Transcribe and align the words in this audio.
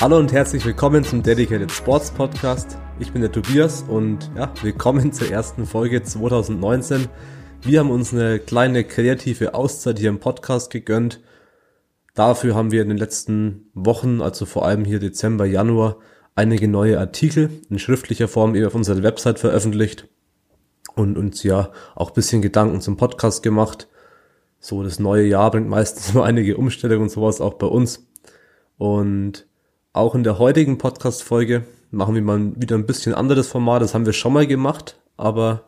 Hallo 0.00 0.18
und 0.18 0.32
herzlich 0.32 0.64
willkommen 0.66 1.02
zum 1.02 1.22
Dedicated 1.22 1.72
Sports 1.72 2.10
Podcast. 2.10 2.76
Ich 3.00 3.12
bin 3.12 3.22
der 3.22 3.32
Tobias 3.32 3.82
und 3.88 4.30
ja, 4.36 4.52
willkommen 4.62 5.12
zur 5.14 5.30
ersten 5.30 5.66
Folge 5.66 6.02
2019. 6.02 7.08
Wir 7.62 7.80
haben 7.80 7.90
uns 7.90 8.12
eine 8.12 8.38
kleine 8.38 8.84
kreative 8.84 9.54
Auszeit 9.54 9.98
hier 9.98 10.10
im 10.10 10.20
Podcast 10.20 10.70
gegönnt. 10.70 11.20
Dafür 12.14 12.54
haben 12.54 12.70
wir 12.70 12.82
in 12.82 12.88
den 12.90 12.98
letzten 12.98 13.70
Wochen, 13.72 14.20
also 14.20 14.44
vor 14.44 14.66
allem 14.66 14.84
hier 14.84 14.98
Dezember, 14.98 15.46
Januar, 15.46 15.96
einige 16.34 16.68
neue 16.68 17.00
Artikel 17.00 17.50
in 17.70 17.78
schriftlicher 17.78 18.28
Form 18.28 18.54
eben 18.54 18.66
auf 18.66 18.74
unserer 18.74 19.02
Website 19.02 19.38
veröffentlicht 19.38 20.06
und 20.94 21.18
uns 21.18 21.42
ja 21.42 21.70
auch 21.94 22.10
bisschen 22.10 22.42
Gedanken 22.42 22.80
zum 22.80 22.96
Podcast 22.96 23.42
gemacht. 23.42 23.88
So, 24.60 24.82
das 24.82 24.98
neue 24.98 25.26
Jahr 25.26 25.50
bringt 25.50 25.68
meistens 25.68 26.14
nur 26.14 26.24
einige 26.24 26.56
Umstellungen 26.56 27.02
und 27.02 27.10
sowas 27.10 27.40
auch 27.40 27.54
bei 27.54 27.66
uns. 27.66 28.06
Und 28.78 29.46
auch 29.92 30.14
in 30.14 30.24
der 30.24 30.38
heutigen 30.38 30.78
Podcast-Folge 30.78 31.64
machen 31.90 32.14
wir 32.14 32.22
mal 32.22 32.52
wieder 32.56 32.76
ein 32.76 32.86
bisschen 32.86 33.14
anderes 33.14 33.48
Format. 33.48 33.82
Das 33.82 33.94
haben 33.94 34.06
wir 34.06 34.12
schon 34.12 34.32
mal 34.32 34.46
gemacht, 34.46 34.98
aber 35.16 35.64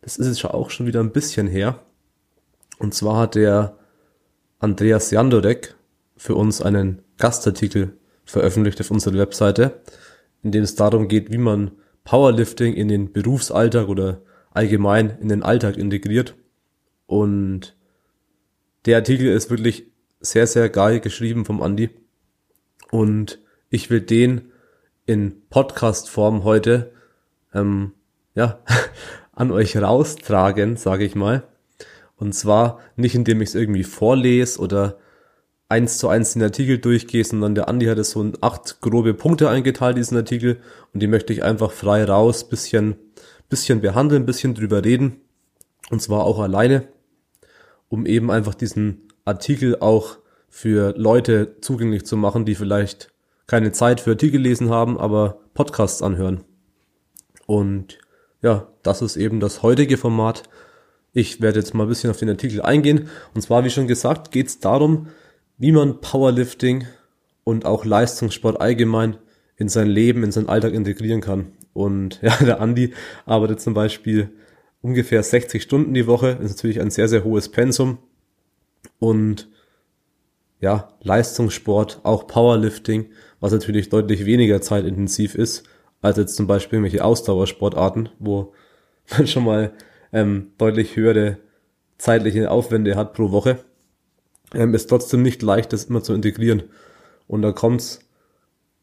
das 0.00 0.16
ist 0.16 0.26
jetzt 0.26 0.44
auch 0.44 0.70
schon 0.70 0.86
wieder 0.86 1.00
ein 1.00 1.12
bisschen 1.12 1.46
her. 1.46 1.80
Und 2.78 2.94
zwar 2.94 3.18
hat 3.18 3.34
der 3.34 3.76
Andreas 4.58 5.10
Jandorek 5.10 5.74
für 6.16 6.34
uns 6.34 6.62
einen 6.62 7.02
Gastartikel 7.16 7.96
veröffentlicht 8.24 8.80
auf 8.80 8.90
unserer 8.90 9.18
Webseite, 9.18 9.80
in 10.42 10.52
dem 10.52 10.64
es 10.64 10.74
darum 10.74 11.08
geht, 11.08 11.30
wie 11.30 11.38
man 11.38 11.72
Powerlifting 12.04 12.74
in 12.74 12.88
den 12.88 13.12
Berufsalltag 13.12 13.88
oder 13.88 14.20
allgemein 14.50 15.18
in 15.20 15.28
den 15.28 15.42
Alltag 15.42 15.76
integriert. 15.76 16.36
Und 17.06 17.76
der 18.86 18.96
Artikel 18.96 19.28
ist 19.28 19.50
wirklich 19.50 19.86
sehr, 20.20 20.46
sehr 20.46 20.68
geil 20.68 21.00
geschrieben 21.00 21.44
vom 21.44 21.62
Andi. 21.62 21.90
Und 22.90 23.40
ich 23.70 23.90
will 23.90 24.00
den 24.00 24.52
in 25.06 25.42
Podcast-Form 25.48 26.44
heute 26.44 26.92
ähm, 27.54 27.92
ja, 28.34 28.60
an 29.32 29.50
euch 29.50 29.76
raustragen, 29.76 30.76
sage 30.76 31.04
ich 31.04 31.14
mal. 31.14 31.44
Und 32.16 32.34
zwar 32.34 32.80
nicht, 32.96 33.14
indem 33.14 33.40
ich 33.40 33.50
es 33.50 33.54
irgendwie 33.54 33.84
vorlese 33.84 34.60
oder 34.60 34.98
eins 35.68 35.98
zu 35.98 36.08
eins 36.08 36.32
den 36.32 36.42
Artikel 36.42 36.78
durchgehe, 36.78 37.24
sondern 37.24 37.54
der 37.54 37.68
Andi 37.68 37.86
hat 37.86 37.98
es 37.98 38.10
so 38.10 38.22
in 38.22 38.36
acht 38.40 38.80
grobe 38.80 39.14
Punkte 39.14 39.50
eingeteilt, 39.50 39.96
diesen 39.96 40.16
Artikel, 40.16 40.60
und 40.92 41.00
die 41.00 41.06
möchte 41.06 41.32
ich 41.32 41.44
einfach 41.44 41.70
frei 41.72 42.04
raus, 42.04 42.48
bisschen, 42.48 42.96
bisschen 43.48 43.80
behandeln, 43.80 44.26
bisschen 44.26 44.54
drüber 44.54 44.84
reden. 44.84 45.20
Und 45.90 46.02
zwar 46.02 46.24
auch 46.24 46.38
alleine, 46.38 46.88
um 47.88 48.06
eben 48.06 48.30
einfach 48.30 48.54
diesen 48.54 49.08
Artikel 49.24 49.78
auch 49.80 50.18
für 50.48 50.94
Leute 50.96 51.56
zugänglich 51.60 52.04
zu 52.04 52.16
machen, 52.16 52.44
die 52.44 52.54
vielleicht 52.54 53.12
keine 53.46 53.72
Zeit 53.72 54.00
für 54.00 54.10
Artikel 54.10 54.40
lesen 54.40 54.70
haben, 54.70 54.98
aber 54.98 55.40
Podcasts 55.54 56.02
anhören. 56.02 56.44
Und 57.46 57.98
ja, 58.42 58.68
das 58.82 59.02
ist 59.02 59.16
eben 59.16 59.40
das 59.40 59.62
heutige 59.62 59.96
Format. 59.96 60.42
Ich 61.12 61.40
werde 61.40 61.58
jetzt 61.58 61.74
mal 61.74 61.84
ein 61.84 61.88
bisschen 61.88 62.10
auf 62.10 62.18
den 62.18 62.28
Artikel 62.28 62.62
eingehen. 62.62 63.08
Und 63.34 63.40
zwar, 63.40 63.64
wie 63.64 63.70
schon 63.70 63.88
gesagt, 63.88 64.30
geht 64.30 64.48
es 64.48 64.60
darum, 64.60 65.08
wie 65.56 65.72
man 65.72 66.00
Powerlifting 66.00 66.86
und 67.44 67.64
auch 67.64 67.84
Leistungssport 67.84 68.60
allgemein 68.60 69.16
in 69.58 69.68
sein 69.68 69.88
Leben, 69.88 70.22
in 70.22 70.32
seinen 70.32 70.48
Alltag 70.48 70.72
integrieren 70.72 71.20
kann. 71.20 71.52
Und 71.72 72.20
ja, 72.22 72.36
der 72.38 72.60
Andi 72.60 72.94
arbeitet 73.26 73.60
zum 73.60 73.74
Beispiel 73.74 74.30
ungefähr 74.80 75.22
60 75.22 75.62
Stunden 75.62 75.92
die 75.94 76.06
Woche. 76.06 76.38
Ist 76.40 76.56
natürlich 76.56 76.80
ein 76.80 76.90
sehr, 76.90 77.08
sehr 77.08 77.24
hohes 77.24 77.50
Pensum. 77.50 77.98
Und 78.98 79.48
ja, 80.60 80.92
Leistungssport, 81.02 82.00
auch 82.02 82.26
Powerlifting, 82.26 83.06
was 83.40 83.52
natürlich 83.52 83.90
deutlich 83.90 84.24
weniger 84.26 84.60
zeitintensiv 84.60 85.34
ist, 85.34 85.64
als 86.00 86.16
jetzt 86.16 86.36
zum 86.36 86.46
Beispiel 86.46 86.78
irgendwelche 86.78 87.04
Ausdauersportarten, 87.04 88.08
wo 88.18 88.52
man 89.10 89.26
schon 89.26 89.44
mal 89.44 89.72
ähm, 90.12 90.52
deutlich 90.58 90.96
höhere 90.96 91.38
zeitliche 91.98 92.50
Aufwände 92.50 92.96
hat 92.96 93.14
pro 93.14 93.30
Woche, 93.30 93.58
ähm, 94.54 94.74
ist 94.74 94.88
trotzdem 94.88 95.22
nicht 95.22 95.42
leicht, 95.42 95.72
das 95.72 95.84
immer 95.84 96.02
zu 96.02 96.14
integrieren. 96.14 96.64
Und 97.26 97.42
da 97.42 97.52
kommt's 97.52 98.07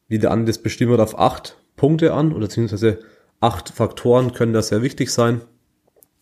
wieder 0.07 0.31
an, 0.31 0.45
das 0.45 0.59
bestimmt 0.59 0.99
auf 0.99 1.17
acht 1.17 1.57
Punkte 1.75 2.13
an, 2.13 2.31
oder 2.31 2.47
beziehungsweise 2.47 2.99
acht 3.39 3.69
Faktoren 3.69 4.33
können 4.33 4.53
da 4.53 4.61
sehr 4.61 4.81
wichtig 4.81 5.11
sein. 5.11 5.41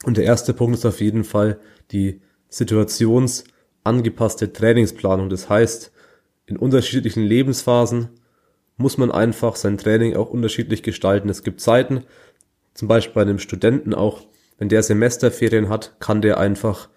Und 0.04 0.18
der 0.18 0.26
erste 0.26 0.54
Punkt 0.54 0.76
ist 0.78 0.86
auf 0.86 1.02
jeden 1.02 1.24
Fall 1.24 1.60
die 1.92 2.22
Situations- 2.52 3.46
angepasste 3.84 4.54
Trainingsplanung. 4.54 5.30
Das 5.30 5.50
heißt, 5.50 5.92
in 6.46 6.58
unterschiedlichen 6.58 7.24
Lebensphasen 7.24 8.10
muss 8.78 8.98
man 8.98 9.12
einfach 9.12 9.56
sein 9.56 9.78
Training 9.78 10.16
auch 10.16 10.30
unterschiedlich 10.30 10.84
gestalten. 10.84 11.30
Es 11.30 11.44
gibt 11.44 11.62
Zeiten, 11.62 12.04
zum 12.74 12.88
Beispiel 12.88 13.14
bei 13.14 13.22
einem 13.22 13.40
Studenten 13.40 13.94
auch, 13.94 14.22
wenn 14.58 14.70
der 14.70 14.84
Semesterferien 14.84 15.70
hat, 15.70 16.00
kann 16.00 16.22
der 16.22 16.38
einfach 16.38 16.90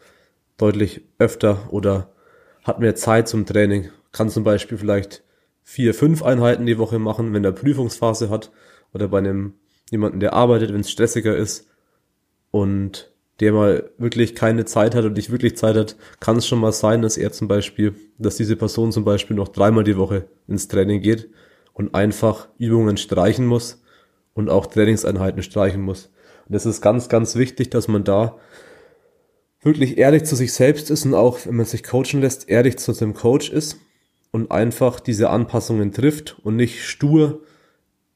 deutlich 0.57 1.03
öfter 1.19 1.69
oder 1.71 2.13
hat 2.65 2.81
mehr 2.81 2.95
Zeit 2.95 3.29
zum 3.29 3.47
Training. 3.47 3.91
Kann 4.13 4.31
zum 4.31 4.45
Beispiel 4.45 4.79
vielleicht 4.79 5.23
vier, 5.69 5.95
fünf 5.95 6.23
Einheiten 6.23 6.65
die 6.65 6.79
Woche 6.79 7.01
machen, 7.01 7.35
wenn 7.35 7.45
er 7.45 7.51
Prüfungsphase 7.51 8.31
hat 8.31 8.53
oder 8.95 9.09
bei 9.09 9.19
einem 9.19 9.55
jemanden, 9.91 10.21
der 10.21 10.33
arbeitet, 10.33 10.73
wenn 10.73 10.81
es 10.81 10.91
stressiger 10.93 11.37
ist. 11.37 11.69
Und 12.53 13.13
der 13.41 13.53
mal 13.53 13.91
wirklich 13.99 14.37
keine 14.37 14.65
Zeit 14.65 14.95
hat 14.95 15.05
und 15.05 15.15
nicht 15.15 15.31
wirklich 15.31 15.57
Zeit 15.57 15.77
hat, 15.77 15.97
kann 16.21 16.37
es 16.37 16.47
schon 16.47 16.61
mal 16.61 16.71
sein, 16.71 17.03
dass 17.03 17.19
er 17.19 17.33
zum 17.33 17.49
Beispiel, 17.49 17.95
dass 18.17 18.37
diese 18.37 18.55
Person 18.55 18.93
zum 18.93 19.05
Beispiel 19.05 19.37
noch 19.37 19.49
dreimal 19.49 19.83
die 19.83 19.99
Woche 19.99 20.29
ins 20.47 20.69
Training 20.69 21.03
geht 21.03 21.29
und 21.75 21.95
einfach 21.97 22.49
Übungen 22.59 22.97
streichen 22.97 23.45
muss 23.45 23.83
und 24.35 24.49
auch 24.49 24.67
Trainingseinheiten 24.67 25.43
streichen 25.43 25.83
muss. 25.83 26.13
Und 26.47 26.55
das 26.55 26.65
ist 26.65 26.81
ganz, 26.81 27.09
ganz 27.09 27.35
wichtig, 27.35 27.71
dass 27.71 27.89
man 27.89 28.05
da 28.05 28.39
wirklich 29.63 29.99
ehrlich 29.99 30.25
zu 30.25 30.37
sich 30.37 30.53
selbst 30.53 30.91
ist 30.91 31.05
und 31.05 31.15
auch, 31.15 31.45
wenn 31.45 31.57
man 31.57 31.67
sich 31.67 31.83
coachen 31.83 32.21
lässt, 32.21 32.49
ehrlich 32.49 32.79
zu 32.79 32.93
seinem 32.93 33.15
Coach 33.15 33.51
ist 33.51 33.79
und 34.31 34.51
einfach 34.51 35.01
diese 35.01 35.31
Anpassungen 35.31 35.93
trifft 35.93 36.37
und 36.43 36.57
nicht 36.57 36.85
stur 36.85 37.41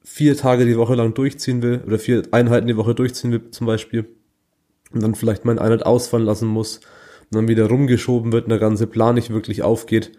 vier 0.02 0.36
Tage 0.36 0.66
die 0.66 0.76
Woche 0.76 0.94
lang 0.94 1.14
durchziehen 1.14 1.62
will 1.62 1.82
oder 1.86 1.98
vier 1.98 2.22
Einheiten 2.30 2.66
die 2.66 2.76
Woche 2.76 2.94
durchziehen 2.94 3.32
will 3.32 3.50
zum 3.50 3.66
Beispiel 3.66 4.08
und 4.92 5.02
dann 5.02 5.14
vielleicht 5.14 5.44
mal 5.44 5.58
Einheit 5.58 5.84
ausfallen 5.84 6.26
lassen 6.26 6.48
muss 6.48 6.78
und 7.30 7.36
dann 7.36 7.48
wieder 7.48 7.66
rumgeschoben 7.66 8.32
wird 8.32 8.44
und 8.44 8.50
der 8.50 8.58
ganze 8.58 8.86
Plan 8.86 9.14
nicht 9.14 9.30
wirklich 9.30 9.62
aufgeht, 9.62 10.12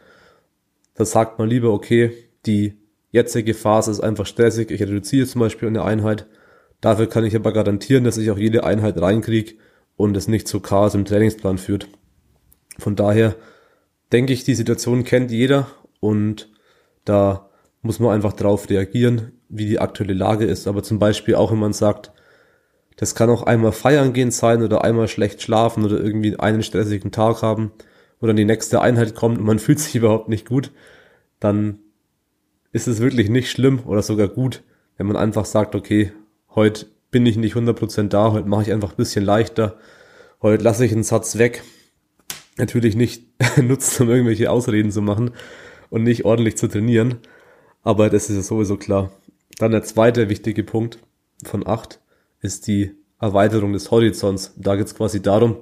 da 0.96 1.06
sagt 1.06 1.40
man 1.40 1.50
lieber, 1.50 1.72
okay, 1.72 2.12
die 2.46 2.78
jetzige 3.12 3.54
Phase 3.54 3.92
ist 3.92 4.02
einfach 4.02 4.26
stressig, 4.26 4.72
ich 4.72 4.82
reduziere 4.82 5.28
zum 5.28 5.42
Beispiel 5.42 5.68
eine 5.68 5.84
Einheit, 5.84 6.28
dafür 6.80 7.08
kann 7.08 7.26
ich 7.26 7.36
aber 7.36 7.52
garantieren, 7.52 8.04
dass 8.04 8.18
ich 8.18 8.32
auch 8.32 8.38
jede 8.38 8.64
Einheit 8.64 9.00
reinkriege 9.02 9.56
und 9.98 10.16
es 10.16 10.28
nicht 10.28 10.48
zu 10.48 10.60
Chaos 10.60 10.96
im 10.96 11.06
Trainingsplan 11.06 11.58
führt. 11.58 11.88
Von 12.80 12.96
daher 12.96 13.36
denke 14.12 14.34
ich, 14.34 14.44
die 14.44 14.56
Situation 14.56 15.04
kennt 15.04 15.32
jeder 15.32 15.68
und 16.02 16.50
da 17.06 17.50
muss 17.82 18.00
man 18.00 18.14
einfach 18.14 18.34
drauf 18.34 18.70
reagieren, 18.70 19.32
wie 19.48 19.66
die 19.66 19.80
aktuelle 19.80 20.14
Lage 20.14 20.46
ist. 20.46 20.68
Aber 20.68 20.84
zum 20.84 21.00
Beispiel 21.00 21.36
auch, 21.36 21.52
wenn 21.52 21.60
man 21.60 21.74
sagt, 21.74 22.12
das 22.98 23.16
kann 23.16 23.30
auch 23.30 23.44
einmal 23.44 23.72
feiern 23.72 24.12
gehen 24.12 24.32
sein 24.32 24.62
oder 24.62 24.84
einmal 24.84 25.08
schlecht 25.08 25.42
schlafen 25.42 25.86
oder 25.86 26.00
irgendwie 26.00 26.38
einen 26.38 26.64
stressigen 26.64 27.12
Tag 27.12 27.42
haben, 27.42 27.72
dann 28.20 28.36
die 28.36 28.46
nächste 28.46 28.82
Einheit 28.82 29.16
kommt 29.16 29.40
und 29.40 29.46
man 29.46 29.60
fühlt 29.60 29.80
sich 29.80 29.96
überhaupt 29.96 30.28
nicht 30.28 30.48
gut, 30.48 30.72
dann 31.40 31.80
ist 32.72 32.88
es 32.88 33.00
wirklich 33.00 33.30
nicht 33.30 33.50
schlimm 33.50 33.82
oder 33.86 34.04
sogar 34.04 34.28
gut, 34.28 34.64
wenn 34.98 35.08
man 35.08 35.16
einfach 35.16 35.46
sagt, 35.46 35.74
okay, 35.74 36.12
heute 36.54 36.86
bin 37.10 37.26
ich 37.26 37.38
nicht 37.38 37.56
100% 37.56 38.10
da, 38.10 38.32
heute 38.32 38.48
mache 38.48 38.64
ich 38.64 38.72
einfach 38.72 38.92
ein 38.92 38.98
bisschen 38.98 39.26
leichter, 39.26 39.78
heute 40.42 40.64
lasse 40.64 40.86
ich 40.86 40.92
einen 40.92 41.04
Satz 41.04 41.38
weg. 41.38 41.64
Natürlich 42.58 42.96
nicht 42.96 43.26
nutzen, 43.62 44.04
um 44.04 44.10
irgendwelche 44.12 44.52
Ausreden 44.52 44.92
zu 44.92 45.02
machen 45.02 45.32
und 45.92 46.02
nicht 46.02 46.26
ordentlich 46.26 46.58
zu 46.58 46.68
trainieren, 46.68 47.20
aber 47.84 48.10
das 48.10 48.32
ist 48.32 48.36
ja 48.36 48.42
sowieso 48.42 48.78
klar. 48.78 49.12
Dann 49.60 49.72
der 49.72 49.84
zweite 49.84 50.30
wichtige 50.30 50.64
Punkt 50.64 50.98
von 51.44 51.68
acht 51.68 52.00
ist 52.40 52.66
die 52.66 52.96
Erweiterung 53.20 53.74
des 53.74 53.92
Horizonts. 53.92 54.56
Da 54.58 54.76
geht 54.76 54.88
es 54.88 54.96
quasi 54.96 55.22
darum, 55.22 55.58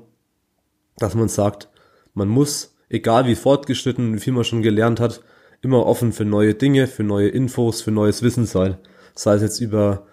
dass 0.97 1.15
man 1.15 1.27
sagt, 1.27 1.67
man 2.13 2.29
muss, 2.29 2.77
egal 2.87 3.25
wie 3.25 3.35
fortgeschritten, 3.35 4.15
wie 4.15 4.19
viel 4.19 4.31
man 4.31 4.45
schon 4.45 4.61
gelernt 4.61 5.01
hat, 5.01 5.21
immer 5.61 5.85
offen 5.85 6.13
für 6.13 6.25
neue 6.25 6.53
Dinge, 6.53 6.87
für 6.87 7.03
neue 7.03 7.27
Infos, 7.27 7.81
für 7.81 7.91
neues 7.91 8.21
Wissen 8.21 8.45
sein. 8.45 8.77
Sei 9.15 9.33
es 9.33 9.41
jetzt 9.41 9.59
über 9.59 10.05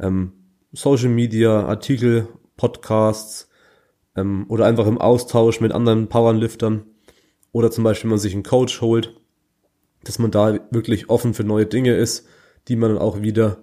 ähm, 0.00 0.32
Social 0.72 1.10
Media, 1.10 1.66
Artikel, 1.66 2.26
Podcasts 2.56 3.48
ähm, 4.16 4.46
oder 4.48 4.66
einfach 4.66 4.86
im 4.86 4.98
Austausch 4.98 5.60
mit 5.60 5.72
anderen 5.72 6.08
Powerliftern 6.08 6.84
oder 7.52 7.70
zum 7.70 7.84
Beispiel, 7.84 8.04
wenn 8.04 8.16
man 8.16 8.18
sich 8.18 8.34
einen 8.34 8.42
Coach 8.42 8.80
holt, 8.80 9.17
dass 10.04 10.18
man 10.18 10.30
da 10.30 10.58
wirklich 10.70 11.10
offen 11.10 11.34
für 11.34 11.44
neue 11.44 11.66
Dinge 11.66 11.94
ist, 11.94 12.26
die 12.68 12.76
man 12.76 12.90
dann 12.90 12.98
auch 12.98 13.20
wieder 13.22 13.58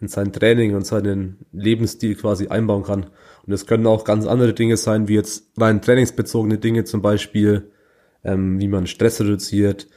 in 0.00 0.08
sein 0.08 0.32
Training 0.32 0.74
und 0.74 0.86
seinen 0.86 1.38
Lebensstil 1.52 2.16
quasi 2.16 2.48
einbauen 2.48 2.82
kann. 2.82 3.06
Und 3.46 3.52
es 3.52 3.66
können 3.66 3.86
auch 3.86 4.04
ganz 4.04 4.26
andere 4.26 4.52
Dinge 4.52 4.76
sein, 4.76 5.08
wie 5.08 5.14
jetzt 5.14 5.52
rein 5.56 5.80
trainingsbezogene 5.80 6.58
Dinge, 6.58 6.84
zum 6.84 7.00
Beispiel, 7.00 7.70
ähm, 8.24 8.60
wie 8.60 8.68
man 8.68 8.86
Stress 8.86 9.20
reduziert, 9.20 9.88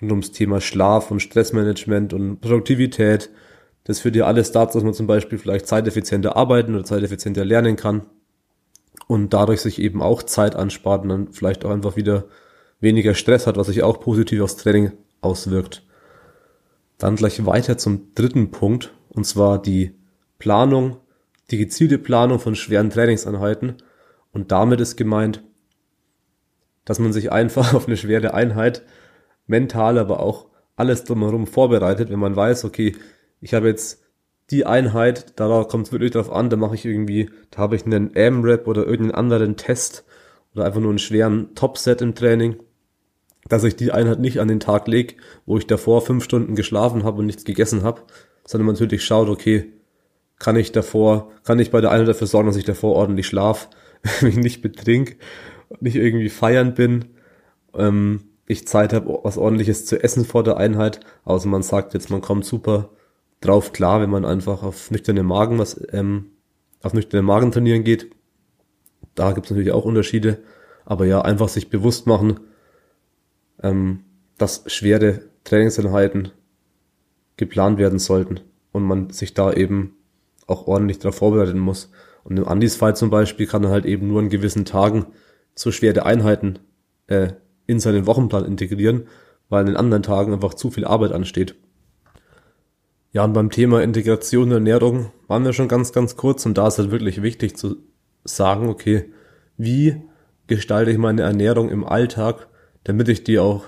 rund 0.00 0.10
ums 0.10 0.32
Thema 0.32 0.60
Schlaf 0.60 1.10
und 1.10 1.20
Stressmanagement 1.20 2.12
und 2.12 2.40
Produktivität. 2.40 3.30
Das 3.84 4.00
führt 4.00 4.16
ja 4.16 4.24
alles 4.24 4.50
dazu, 4.50 4.78
dass 4.78 4.84
man 4.84 4.94
zum 4.94 5.06
Beispiel 5.06 5.38
vielleicht 5.38 5.66
zeiteffizienter 5.66 6.36
arbeiten 6.36 6.74
oder 6.74 6.84
zeiteffizienter 6.84 7.44
lernen 7.44 7.76
kann 7.76 8.02
und 9.06 9.34
dadurch 9.34 9.60
sich 9.60 9.80
eben 9.80 10.02
auch 10.02 10.22
Zeit 10.22 10.56
anspart 10.56 11.02
und 11.02 11.08
dann 11.10 11.32
vielleicht 11.32 11.64
auch 11.64 11.70
einfach 11.70 11.96
wieder 11.96 12.24
weniger 12.80 13.14
Stress 13.14 13.46
hat, 13.46 13.56
was 13.56 13.68
sich 13.68 13.82
auch 13.82 14.00
positiv 14.00 14.40
aufs 14.40 14.56
Training 14.56 14.92
auswirkt. 15.24 15.84
Dann 16.98 17.16
gleich 17.16 17.44
weiter 17.44 17.76
zum 17.78 18.14
dritten 18.14 18.50
Punkt, 18.50 18.94
und 19.08 19.24
zwar 19.24 19.60
die 19.60 19.94
Planung, 20.38 20.98
die 21.50 21.58
gezielte 21.58 21.98
Planung 21.98 22.38
von 22.38 22.54
schweren 22.54 22.90
Trainingseinheiten. 22.90 23.76
Und 24.32 24.52
damit 24.52 24.80
ist 24.80 24.96
gemeint, 24.96 25.42
dass 26.84 26.98
man 26.98 27.12
sich 27.12 27.32
einfach 27.32 27.74
auf 27.74 27.86
eine 27.86 27.96
schwere 27.96 28.34
Einheit 28.34 28.82
mental, 29.46 29.98
aber 29.98 30.20
auch 30.20 30.46
alles 30.76 31.04
drumherum 31.04 31.46
vorbereitet, 31.46 32.10
wenn 32.10 32.18
man 32.18 32.34
weiß, 32.34 32.64
okay, 32.64 32.96
ich 33.40 33.54
habe 33.54 33.68
jetzt 33.68 34.02
die 34.50 34.66
Einheit, 34.66 35.38
da 35.38 35.64
kommt 35.64 35.86
es 35.86 35.92
wirklich 35.92 36.10
darauf 36.10 36.30
an, 36.30 36.50
da 36.50 36.56
mache 36.56 36.74
ich 36.74 36.84
irgendwie, 36.84 37.30
da 37.50 37.58
habe 37.58 37.76
ich 37.76 37.86
einen 37.86 38.12
AM-Rap 38.16 38.66
oder 38.66 38.84
irgendeinen 38.84 39.14
anderen 39.14 39.56
Test 39.56 40.04
oder 40.54 40.64
einfach 40.64 40.80
nur 40.80 40.90
einen 40.90 40.98
schweren 40.98 41.54
Top-Set 41.54 42.02
im 42.02 42.14
Training, 42.14 42.56
dass 43.48 43.64
ich 43.64 43.76
die 43.76 43.92
Einheit 43.92 44.20
nicht 44.20 44.40
an 44.40 44.48
den 44.48 44.60
Tag 44.60 44.88
lege, 44.88 45.14
wo 45.46 45.58
ich 45.58 45.66
davor 45.66 46.02
fünf 46.02 46.24
Stunden 46.24 46.54
geschlafen 46.54 47.04
habe 47.04 47.18
und 47.18 47.26
nichts 47.26 47.44
gegessen 47.44 47.82
habe, 47.82 48.02
sondern 48.46 48.66
man 48.66 48.74
natürlich 48.74 49.04
schaut, 49.04 49.28
okay, 49.28 49.72
kann 50.38 50.56
ich 50.56 50.72
davor, 50.72 51.30
kann 51.44 51.58
ich 51.58 51.70
bei 51.70 51.80
der 51.80 51.90
Einheit 51.90 52.08
dafür 52.08 52.26
sorgen, 52.26 52.48
dass 52.48 52.56
ich 52.56 52.64
davor 52.64 52.94
ordentlich 52.96 53.26
schlaf, 53.26 53.68
mich 54.20 54.36
nicht 54.36 54.62
betrink, 54.62 55.16
nicht 55.80 55.96
irgendwie 55.96 56.28
feiern 56.28 56.74
bin, 56.74 57.06
ähm, 57.74 58.24
ich 58.46 58.68
Zeit 58.68 58.92
habe, 58.92 59.20
was 59.22 59.38
ordentliches 59.38 59.86
zu 59.86 60.02
essen 60.02 60.24
vor 60.24 60.42
der 60.42 60.58
Einheit, 60.58 61.00
außer 61.24 61.48
man 61.48 61.62
sagt 61.62 61.94
jetzt, 61.94 62.10
man 62.10 62.20
kommt 62.20 62.44
super 62.44 62.90
drauf 63.40 63.72
klar, 63.72 64.00
wenn 64.00 64.10
man 64.10 64.24
einfach 64.24 64.62
auf 64.62 64.90
nüchterne 64.90 65.22
Magen 65.22 65.58
was, 65.58 65.80
ähm, 65.92 66.32
auf 66.82 66.92
nüchterne 66.92 67.22
Magen 67.22 67.52
trainieren 67.52 67.84
geht. 67.84 68.10
Da 69.14 69.32
gibt 69.32 69.46
es 69.46 69.50
natürlich 69.50 69.72
auch 69.72 69.84
Unterschiede, 69.84 70.38
aber 70.84 71.06
ja, 71.06 71.22
einfach 71.22 71.48
sich 71.48 71.70
bewusst 71.70 72.06
machen, 72.06 72.40
ähm, 73.64 74.04
dass 74.38 74.62
schwere 74.66 75.22
Trainingseinheiten 75.42 76.30
geplant 77.36 77.78
werden 77.78 77.98
sollten 77.98 78.40
und 78.70 78.84
man 78.84 79.10
sich 79.10 79.34
da 79.34 79.52
eben 79.52 79.96
auch 80.46 80.66
ordentlich 80.68 80.98
darauf 80.98 81.16
vorbereiten 81.16 81.58
muss. 81.58 81.90
Und 82.22 82.36
im 82.36 82.46
Andis 82.46 82.76
Fall 82.76 82.94
zum 82.94 83.10
Beispiel 83.10 83.46
kann 83.46 83.64
er 83.64 83.70
halt 83.70 83.86
eben 83.86 84.06
nur 84.06 84.20
an 84.20 84.28
gewissen 84.28 84.64
Tagen 84.64 85.06
so 85.54 85.72
schwere 85.72 86.04
Einheiten 86.04 86.58
äh, 87.06 87.32
in 87.66 87.80
seinen 87.80 88.06
Wochenplan 88.06 88.44
integrieren, 88.44 89.08
weil 89.48 89.60
an 89.60 89.66
den 89.66 89.76
anderen 89.76 90.02
Tagen 90.02 90.32
einfach 90.32 90.54
zu 90.54 90.70
viel 90.70 90.84
Arbeit 90.84 91.12
ansteht. 91.12 91.54
Ja, 93.12 93.24
und 93.24 93.32
beim 93.32 93.50
Thema 93.50 93.82
Integration 93.82 94.48
der 94.48 94.58
Ernährung 94.58 95.12
waren 95.28 95.44
wir 95.44 95.52
schon 95.52 95.68
ganz, 95.68 95.92
ganz 95.92 96.16
kurz 96.16 96.44
und 96.44 96.58
da 96.58 96.66
ist 96.66 96.78
halt 96.78 96.90
wirklich 96.90 97.22
wichtig 97.22 97.56
zu 97.56 97.76
sagen, 98.24 98.68
okay, 98.68 99.10
wie 99.56 100.02
gestalte 100.48 100.90
ich 100.90 100.98
meine 100.98 101.22
Ernährung 101.22 101.70
im 101.70 101.84
Alltag, 101.84 102.48
damit 102.84 103.08
ich 103.08 103.24
die 103.24 103.38
auch 103.38 103.64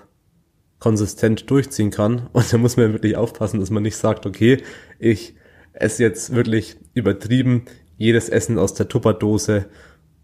konsistent 0.79 1.51
durchziehen 1.51 1.91
kann. 1.91 2.29
Und 2.33 2.53
da 2.53 2.59
muss 2.59 2.77
man 2.77 2.93
wirklich 2.93 3.17
aufpassen, 3.17 3.61
dass 3.61 3.71
man 3.71 3.83
nicht 3.83 3.97
sagt, 3.97 4.27
okay, 4.27 4.63
ich 4.99 5.35
esse 5.73 6.03
jetzt 6.03 6.35
wirklich 6.35 6.77
übertrieben 6.95 7.65
jedes 7.97 8.29
Essen 8.29 8.59
aus 8.59 8.75
der 8.75 8.89
Tupperdose, 8.89 9.67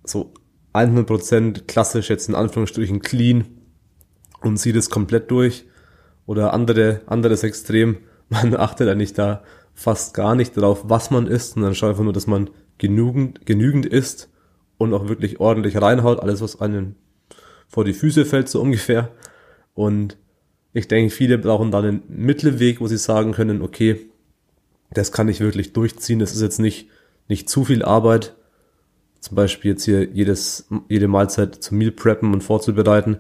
so 0.05 0.33
100% 0.75 1.67
klassisch 1.67 2.09
jetzt 2.09 2.29
in 2.29 2.35
Anführungsstrichen 2.35 3.01
clean 3.01 3.45
und 4.41 4.57
zieht 4.59 4.77
es 4.77 4.91
komplett 4.91 5.31
durch. 5.31 5.67
Oder 6.25 6.53
andere, 6.53 7.03
anderes 7.07 7.43
Extrem, 7.43 7.99
man 8.29 8.55
achtet 8.55 8.89
eigentlich 8.89 9.15
da 9.15 9.43
fast 9.75 10.15
gar 10.15 10.35
nicht 10.35 10.57
darauf, 10.57 10.89
was 10.89 11.11
man 11.11 11.27
isst, 11.27 11.55
sondern 11.55 11.75
schaut 11.75 11.91
einfach 11.91 12.05
nur, 12.05 12.13
dass 12.13 12.27
man 12.27 12.51
genügend, 12.79 13.47
genügend 13.47 13.87
isst 13.87 14.31
und 14.79 14.93
auch 14.93 15.09
wirklich 15.09 15.41
ordentlich 15.41 15.81
reinhaut, 15.81 16.21
alles 16.21 16.41
was 16.41 16.61
einem 16.61 16.97
vor 17.73 17.87
die 17.87 17.95
Füße 17.95 18.27
fällt, 18.27 18.51
so 18.51 18.61
ungefähr. 18.61 19.11
Und 19.73 20.19
ich 20.75 20.89
denke, 20.89 21.13
viele 21.13 21.39
brauchen 21.39 21.71
dann 21.71 21.85
einen 21.85 22.03
Mittelweg, 22.07 22.81
wo 22.81 22.87
sie 22.87 22.99
sagen 22.99 23.33
können, 23.33 23.63
okay, 23.63 23.99
das 24.91 25.11
kann 25.11 25.29
ich 25.29 25.41
wirklich 25.41 25.73
durchziehen, 25.73 26.19
das 26.19 26.35
ist 26.35 26.43
jetzt 26.43 26.61
nicht, 26.61 26.89
nicht 27.29 27.49
zu 27.49 27.65
viel 27.65 27.83
Arbeit. 27.83 28.37
Zum 29.21 29.37
Beispiel 29.37 29.71
jetzt 29.71 29.85
hier 29.85 30.05
jedes, 30.05 30.69
jede 30.89 31.09
Mahlzeit 31.09 31.55
zu 31.55 31.75
Meal 31.75 31.93
preppen 31.93 32.35
und 32.35 32.43
vorzubereiten, 32.43 33.19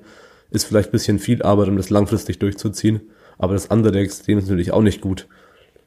ist 0.50 0.64
vielleicht 0.64 0.90
ein 0.90 0.92
bisschen 0.92 1.18
viel 1.18 1.42
Arbeit, 1.42 1.68
um 1.68 1.78
das 1.78 1.88
langfristig 1.88 2.38
durchzuziehen. 2.38 3.00
Aber 3.38 3.54
das 3.54 3.70
andere 3.70 4.00
Extrem 4.00 4.36
ist 4.36 4.44
natürlich 4.44 4.72
auch 4.72 4.82
nicht 4.82 5.00
gut. 5.00 5.28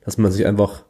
Dass 0.03 0.17
man 0.17 0.31
sich 0.31 0.47
einfach 0.47 0.85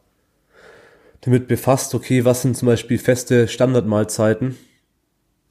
damit 1.21 1.49
befasst, 1.49 1.93
okay, 1.93 2.23
was 2.23 2.41
sind 2.41 2.55
zum 2.55 2.67
Beispiel 2.67 2.99
feste 2.99 3.49
Standardmahlzeiten, 3.49 4.55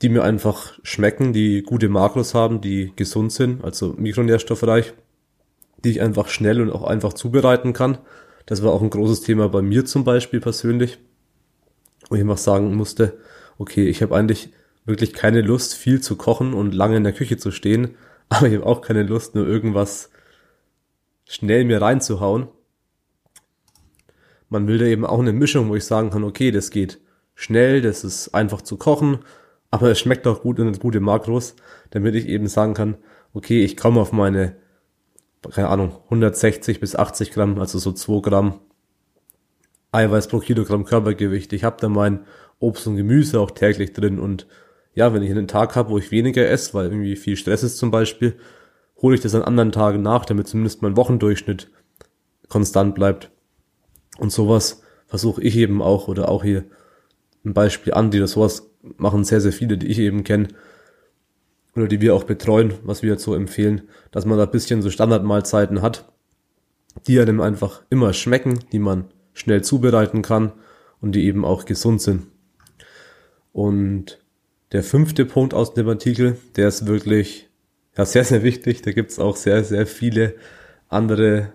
die 0.04 0.10
mir 0.10 0.22
einfach 0.22 0.78
schmecken, 0.82 1.32
die 1.32 1.62
gute 1.62 1.88
Makros 1.88 2.34
haben, 2.34 2.60
die 2.60 2.92
gesund 2.94 3.32
sind, 3.32 3.64
also 3.64 3.94
mikronährstoffreich, 3.96 4.92
die 5.82 5.92
ich 5.92 6.02
einfach 6.02 6.28
schnell 6.28 6.60
und 6.60 6.70
auch 6.70 6.84
einfach 6.84 7.14
zubereiten 7.14 7.72
kann. 7.72 7.96
Das 8.44 8.62
war 8.62 8.74
auch 8.74 8.82
ein 8.82 8.90
großes 8.90 9.22
Thema 9.22 9.48
bei 9.48 9.62
mir 9.62 9.86
zum 9.86 10.04
Beispiel 10.04 10.40
persönlich, 10.40 10.98
wo 12.10 12.16
ich 12.16 12.20
einfach 12.20 12.36
sagen 12.36 12.74
musste, 12.74 13.18
okay, 13.56 13.88
ich 13.88 14.02
habe 14.02 14.14
eigentlich 14.14 14.52
wirklich 14.84 15.14
keine 15.14 15.40
Lust, 15.40 15.72
viel 15.72 16.02
zu 16.02 16.16
kochen 16.16 16.52
und 16.52 16.74
lange 16.74 16.98
in 16.98 17.04
der 17.04 17.14
Küche 17.14 17.38
zu 17.38 17.50
stehen, 17.50 17.96
aber 18.28 18.48
ich 18.48 18.56
habe 18.56 18.66
auch 18.66 18.82
keine 18.82 19.04
Lust, 19.04 19.34
nur 19.34 19.48
irgendwas 19.48 20.10
schnell 21.24 21.64
mir 21.64 21.80
reinzuhauen. 21.80 22.48
Man 24.50 24.66
will 24.66 24.76
da 24.76 24.84
eben 24.84 25.06
auch 25.06 25.20
eine 25.20 25.32
Mischung, 25.32 25.70
wo 25.70 25.76
ich 25.76 25.86
sagen 25.86 26.10
kann, 26.10 26.24
okay, 26.24 26.50
das 26.50 26.70
geht 26.70 27.00
schnell, 27.34 27.80
das 27.80 28.04
ist 28.04 28.34
einfach 28.34 28.60
zu 28.60 28.76
kochen, 28.76 29.20
aber 29.74 29.90
es 29.90 29.98
schmeckt 29.98 30.24
auch 30.28 30.42
gut 30.42 30.60
und 30.60 30.68
hat 30.68 30.78
gute 30.78 31.00
Makros, 31.00 31.56
damit 31.90 32.14
ich 32.14 32.28
eben 32.28 32.46
sagen 32.46 32.74
kann, 32.74 32.96
okay, 33.32 33.64
ich 33.64 33.76
komme 33.76 34.00
auf 34.00 34.12
meine, 34.12 34.54
keine 35.50 35.68
Ahnung, 35.68 35.96
160 36.04 36.78
bis 36.78 36.94
80 36.94 37.32
Gramm, 37.32 37.58
also 37.58 37.80
so 37.80 37.90
2 37.90 38.20
Gramm 38.20 38.60
Eiweiß 39.90 40.28
pro 40.28 40.38
Kilogramm 40.38 40.84
Körpergewicht. 40.84 41.52
Ich 41.52 41.64
habe 41.64 41.78
da 41.80 41.88
mein 41.88 42.20
Obst 42.60 42.86
und 42.86 42.94
Gemüse 42.94 43.40
auch 43.40 43.50
täglich 43.50 43.92
drin 43.92 44.20
und 44.20 44.46
ja, 44.94 45.12
wenn 45.12 45.24
ich 45.24 45.30
einen 45.32 45.48
Tag 45.48 45.74
habe, 45.74 45.90
wo 45.90 45.98
ich 45.98 46.12
weniger 46.12 46.48
esse, 46.48 46.72
weil 46.74 46.86
irgendwie 46.86 47.16
viel 47.16 47.36
Stress 47.36 47.64
ist 47.64 47.76
zum 47.76 47.90
Beispiel, 47.90 48.36
hole 49.02 49.16
ich 49.16 49.22
das 49.22 49.34
an 49.34 49.42
anderen 49.42 49.72
Tagen 49.72 50.02
nach, 50.02 50.24
damit 50.24 50.46
zumindest 50.46 50.82
mein 50.82 50.96
Wochendurchschnitt 50.96 51.68
konstant 52.48 52.94
bleibt. 52.94 53.32
Und 54.18 54.30
sowas 54.30 54.82
versuche 55.08 55.42
ich 55.42 55.56
eben 55.56 55.82
auch, 55.82 56.06
oder 56.06 56.28
auch 56.28 56.44
hier 56.44 56.62
ein 57.44 57.54
Beispiel 57.54 57.92
an, 57.92 58.12
die 58.12 58.20
das 58.20 58.30
sowas 58.30 58.70
machen 58.96 59.24
sehr, 59.24 59.40
sehr 59.40 59.52
viele, 59.52 59.78
die 59.78 59.86
ich 59.86 59.98
eben 59.98 60.24
kenne 60.24 60.48
oder 61.74 61.88
die 61.88 62.00
wir 62.00 62.14
auch 62.14 62.24
betreuen, 62.24 62.74
was 62.84 63.02
wir 63.02 63.10
jetzt 63.10 63.24
so 63.24 63.34
empfehlen, 63.34 63.82
dass 64.10 64.26
man 64.26 64.38
da 64.38 64.44
ein 64.44 64.50
bisschen 64.50 64.82
so 64.82 64.90
Standardmahlzeiten 64.90 65.82
hat, 65.82 66.12
die 67.06 67.18
einem 67.18 67.40
einfach 67.40 67.82
immer 67.90 68.12
schmecken, 68.12 68.60
die 68.72 68.78
man 68.78 69.06
schnell 69.32 69.62
zubereiten 69.62 70.22
kann 70.22 70.52
und 71.00 71.12
die 71.12 71.24
eben 71.24 71.44
auch 71.44 71.64
gesund 71.64 72.00
sind. 72.00 72.26
Und 73.52 74.20
der 74.72 74.82
fünfte 74.82 75.24
Punkt 75.24 75.54
aus 75.54 75.74
dem 75.74 75.88
Artikel, 75.88 76.36
der 76.56 76.68
ist 76.68 76.86
wirklich 76.86 77.48
ja, 77.96 78.04
sehr, 78.04 78.24
sehr 78.24 78.42
wichtig. 78.42 78.82
Da 78.82 78.92
gibt's 78.92 79.18
auch 79.18 79.36
sehr, 79.36 79.64
sehr 79.64 79.86
viele 79.86 80.34
andere 80.88 81.52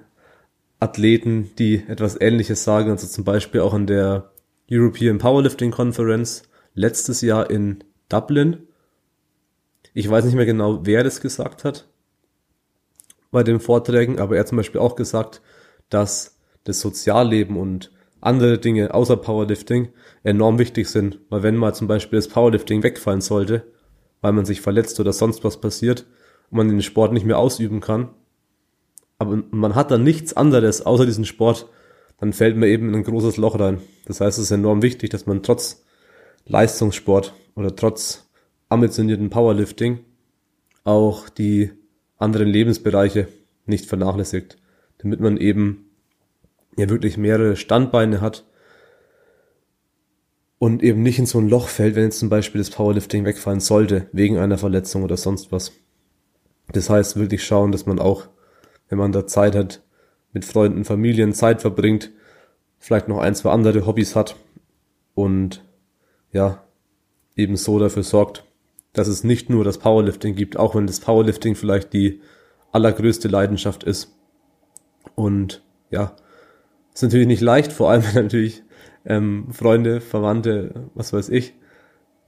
Athleten, 0.79 1.51
die 1.57 1.83
etwas 1.87 2.19
Ähnliches 2.19 2.63
sagen. 2.63 2.91
Also 2.91 3.07
zum 3.07 3.23
Beispiel 3.23 3.61
auch 3.61 3.73
an 3.73 3.87
der 3.87 4.31
European 4.71 5.17
Powerlifting 5.17 5.71
Conference 5.71 6.43
letztes 6.73 7.21
Jahr 7.21 7.49
in 7.49 7.83
Dublin. 8.09 8.67
Ich 9.93 10.09
weiß 10.09 10.25
nicht 10.25 10.35
mehr 10.35 10.45
genau, 10.45 10.85
wer 10.85 11.03
das 11.03 11.21
gesagt 11.21 11.63
hat 11.63 11.87
bei 13.31 13.43
den 13.43 13.59
Vorträgen, 13.59 14.19
aber 14.19 14.35
er 14.35 14.41
hat 14.41 14.47
zum 14.47 14.57
Beispiel 14.57 14.81
auch 14.81 14.95
gesagt, 14.95 15.41
dass 15.89 16.37
das 16.63 16.79
Sozialleben 16.81 17.57
und 17.57 17.91
andere 18.21 18.57
Dinge 18.57 18.93
außer 18.93 19.17
Powerlifting 19.17 19.89
enorm 20.23 20.59
wichtig 20.59 20.89
sind, 20.89 21.19
weil 21.29 21.43
wenn 21.43 21.55
mal 21.55 21.73
zum 21.73 21.87
Beispiel 21.87 22.17
das 22.17 22.27
Powerlifting 22.27 22.83
wegfallen 22.83 23.21
sollte, 23.21 23.65
weil 24.21 24.33
man 24.33 24.45
sich 24.45 24.61
verletzt 24.61 24.99
oder 24.99 25.13
sonst 25.13 25.43
was 25.43 25.61
passiert 25.61 26.05
und 26.49 26.57
man 26.57 26.67
den 26.67 26.81
Sport 26.81 27.13
nicht 27.13 27.25
mehr 27.25 27.37
ausüben 27.37 27.79
kann, 27.79 28.09
aber 29.17 29.43
man 29.51 29.75
hat 29.75 29.91
dann 29.91 30.03
nichts 30.03 30.33
anderes 30.33 30.85
außer 30.85 31.05
diesen 31.05 31.25
Sport, 31.25 31.67
dann 32.19 32.33
fällt 32.33 32.57
man 32.57 32.67
eben 32.67 32.89
in 32.89 32.95
ein 32.95 33.03
großes 33.03 33.37
Loch 33.37 33.59
rein. 33.59 33.81
Das 34.05 34.19
heißt, 34.21 34.37
es 34.37 34.45
ist 34.45 34.51
enorm 34.51 34.81
wichtig, 34.81 35.09
dass 35.09 35.25
man 35.25 35.43
trotz 35.43 35.83
Leistungssport 36.45 37.33
oder 37.55 37.75
trotz 37.75 38.29
ambitionierten 38.69 39.29
Powerlifting 39.29 39.99
auch 40.83 41.29
die 41.29 41.71
anderen 42.17 42.47
Lebensbereiche 42.47 43.27
nicht 43.65 43.85
vernachlässigt, 43.85 44.57
damit 44.99 45.19
man 45.19 45.37
eben 45.37 45.89
ja 46.77 46.89
wirklich 46.89 47.17
mehrere 47.17 47.55
Standbeine 47.55 48.21
hat, 48.21 48.45
und 50.59 50.83
eben 50.83 51.01
nicht 51.01 51.17
in 51.17 51.25
so 51.25 51.39
ein 51.39 51.49
Loch 51.49 51.69
fällt, 51.69 51.95
wenn 51.95 52.03
jetzt 52.03 52.19
zum 52.19 52.29
Beispiel 52.29 52.59
das 52.59 52.69
Powerlifting 52.69 53.25
wegfallen 53.25 53.61
sollte, 53.61 54.07
wegen 54.11 54.37
einer 54.37 54.57
Verletzung 54.57 55.03
oder 55.03 55.17
sonst 55.17 55.51
was. 55.51 55.71
Das 56.71 56.89
heißt, 56.89 57.15
wirklich 57.15 57.43
schauen, 57.43 57.71
dass 57.71 57.85
man 57.85 57.97
auch, 57.97 58.27
wenn 58.89 58.99
man 58.99 59.13
da 59.13 59.25
Zeit 59.25 59.55
hat, 59.55 59.81
mit 60.33 60.45
Freunden, 60.45 60.85
Familien 60.85 61.33
Zeit 61.33 61.61
verbringt, 61.61 62.11
vielleicht 62.77 63.07
noch 63.07 63.19
ein, 63.19 63.33
zwei 63.33 63.51
andere 63.51 63.85
Hobbys 63.87 64.15
hat 64.15 64.35
und 65.15 65.63
ja, 66.31 66.63
eben 67.35 67.55
so 67.55 67.79
dafür 67.79 68.03
sorgt, 68.03 68.45
dass 68.93 69.07
es 69.07 69.23
nicht 69.23 69.49
nur 69.49 69.63
das 69.63 69.77
Powerlifting 69.77 70.35
gibt, 70.35 70.57
auch 70.57 70.75
wenn 70.75 70.87
das 70.87 70.99
Powerlifting 70.99 71.55
vielleicht 71.55 71.93
die 71.93 72.21
allergrößte 72.71 73.27
Leidenschaft 73.27 73.83
ist. 73.83 74.15
Und 75.15 75.63
ja, 75.89 76.15
ist 76.93 77.03
natürlich 77.03 77.27
nicht 77.27 77.41
leicht, 77.41 77.71
vor 77.71 77.89
allem 77.89 78.03
wenn 78.13 78.23
natürlich 78.23 78.63
ähm, 79.05 79.47
Freunde, 79.51 80.01
Verwandte, 80.01 80.89
was 80.93 81.13
weiß 81.13 81.29
ich, 81.29 81.53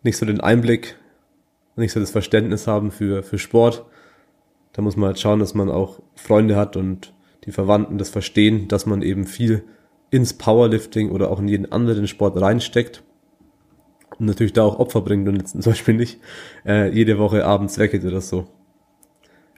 nicht 0.03 0.17
so 0.17 0.25
den 0.25 0.41
Einblick, 0.41 0.97
nicht 1.75 1.91
so 1.91 1.99
das 1.99 2.11
Verständnis 2.11 2.67
haben 2.67 2.91
für, 2.91 3.23
für 3.23 3.37
Sport. 3.37 3.85
Da 4.73 4.81
muss 4.81 4.95
man 4.95 5.07
halt 5.07 5.19
schauen, 5.19 5.39
dass 5.39 5.53
man 5.53 5.69
auch 5.69 6.01
Freunde 6.15 6.55
hat 6.55 6.75
und 6.75 7.13
die 7.45 7.51
Verwandten 7.51 7.97
das 7.97 8.09
verstehen, 8.09 8.67
dass 8.67 8.85
man 8.85 9.01
eben 9.01 9.25
viel 9.25 9.63
ins 10.09 10.33
Powerlifting 10.33 11.11
oder 11.11 11.31
auch 11.31 11.39
in 11.39 11.47
jeden 11.47 11.71
anderen 11.71 12.07
Sport 12.07 12.39
reinsteckt 12.39 13.03
und 14.19 14.25
natürlich 14.25 14.53
da 14.53 14.63
auch 14.63 14.79
Opfer 14.79 15.01
bringt 15.01 15.27
und 15.27 15.37
jetzt 15.37 15.51
zum 15.61 15.71
Beispiel 15.71 15.95
nicht 15.95 16.19
äh, 16.65 16.89
jede 16.89 17.17
Woche 17.17 17.45
abends 17.45 17.77
weggeht 17.77 18.05
oder 18.05 18.21
so. 18.21 18.47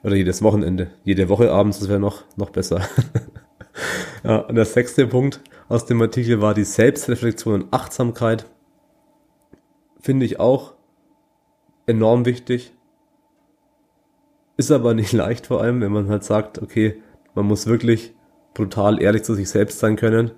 Oder 0.02 0.16
jedes 0.16 0.42
Wochenende. 0.42 0.90
Jede 1.02 1.30
Woche 1.30 1.50
abends, 1.50 1.78
das 1.78 1.88
wäre 1.88 1.98
noch, 1.98 2.24
noch 2.36 2.50
besser. 2.50 2.82
ja, 4.24 4.38
und 4.40 4.54
der 4.54 4.66
sechste 4.66 5.06
Punkt 5.06 5.40
aus 5.68 5.86
dem 5.86 6.00
Artikel 6.02 6.42
war 6.42 6.52
die 6.52 6.64
Selbstreflexion 6.64 7.54
und 7.54 7.72
Achtsamkeit. 7.72 8.44
Finde 10.00 10.26
ich 10.26 10.38
auch 10.38 10.74
enorm 11.86 12.26
wichtig. 12.26 12.74
Ist 14.58 14.70
aber 14.70 14.92
nicht 14.92 15.12
leicht 15.14 15.46
vor 15.46 15.62
allem, 15.62 15.80
wenn 15.80 15.92
man 15.92 16.10
halt 16.10 16.22
sagt, 16.22 16.60
okay, 16.60 17.02
man 17.34 17.46
muss 17.46 17.66
wirklich 17.66 18.14
brutal 18.52 19.00
ehrlich 19.02 19.24
zu 19.24 19.34
sich 19.34 19.48
selbst 19.48 19.78
sein 19.78 19.96
können. 19.96 20.32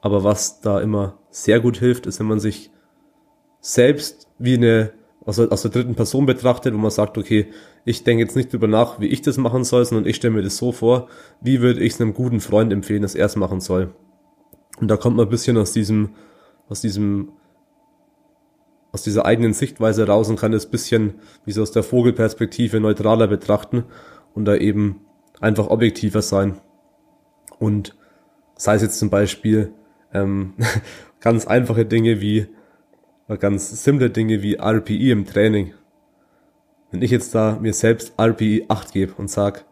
Aber 0.00 0.24
was 0.24 0.60
da 0.60 0.80
immer 0.80 1.20
sehr 1.30 1.60
gut 1.60 1.78
hilft, 1.78 2.06
ist, 2.06 2.18
wenn 2.18 2.26
man 2.26 2.40
sich 2.40 2.71
selbst 3.62 4.28
wie 4.38 4.54
eine 4.54 4.92
aus 5.24 5.36
der, 5.36 5.52
aus 5.52 5.62
der 5.62 5.70
dritten 5.70 5.94
Person 5.94 6.26
betrachtet, 6.26 6.74
wo 6.74 6.78
man 6.78 6.90
sagt, 6.90 7.16
okay, 7.16 7.46
ich 7.84 8.04
denke 8.04 8.24
jetzt 8.24 8.36
nicht 8.36 8.52
drüber 8.52 8.66
nach, 8.66 9.00
wie 9.00 9.06
ich 9.06 9.22
das 9.22 9.38
machen 9.38 9.64
soll, 9.64 9.84
sondern 9.84 10.06
ich 10.06 10.16
stelle 10.16 10.34
mir 10.34 10.42
das 10.42 10.56
so 10.56 10.72
vor, 10.72 11.08
wie 11.40 11.60
würde 11.60 11.80
ich 11.80 11.94
es 11.94 12.00
einem 12.00 12.12
guten 12.12 12.40
Freund 12.40 12.72
empfehlen, 12.72 13.02
dass 13.02 13.14
er 13.14 13.26
es 13.26 13.36
machen 13.36 13.60
soll. 13.60 13.94
Und 14.78 14.88
da 14.88 14.96
kommt 14.96 15.16
man 15.16 15.26
ein 15.26 15.30
bisschen 15.30 15.56
aus 15.56 15.72
diesem, 15.72 16.10
aus 16.68 16.80
diesem, 16.80 17.32
aus 18.90 19.04
dieser 19.04 19.24
eigenen 19.24 19.52
Sichtweise 19.52 20.06
raus 20.06 20.28
und 20.28 20.40
kann 20.40 20.52
das 20.52 20.66
bisschen 20.66 21.14
wie 21.44 21.52
so 21.52 21.62
aus 21.62 21.70
der 21.70 21.84
Vogelperspektive 21.84 22.80
neutraler 22.80 23.28
betrachten 23.28 23.84
und 24.34 24.44
da 24.44 24.56
eben 24.56 25.02
einfach 25.40 25.68
objektiver 25.68 26.22
sein. 26.22 26.60
Und 27.60 27.96
sei 28.56 28.74
es 28.74 28.82
jetzt 28.82 28.98
zum 28.98 29.08
Beispiel 29.08 29.72
ähm, 30.12 30.54
ganz 31.20 31.46
einfache 31.46 31.86
Dinge 31.86 32.20
wie 32.20 32.48
ganz 33.36 33.84
simple 33.84 34.10
Dinge 34.10 34.42
wie 34.42 34.56
RPI 34.56 35.10
im 35.10 35.26
Training. 35.26 35.74
Wenn 36.90 37.02
ich 37.02 37.10
jetzt 37.10 37.34
da 37.34 37.58
mir 37.60 37.72
selbst 37.72 38.14
RPI 38.18 38.66
8 38.68 38.92
gebe 38.92 39.14
und 39.14 39.30
sag, 39.30 39.64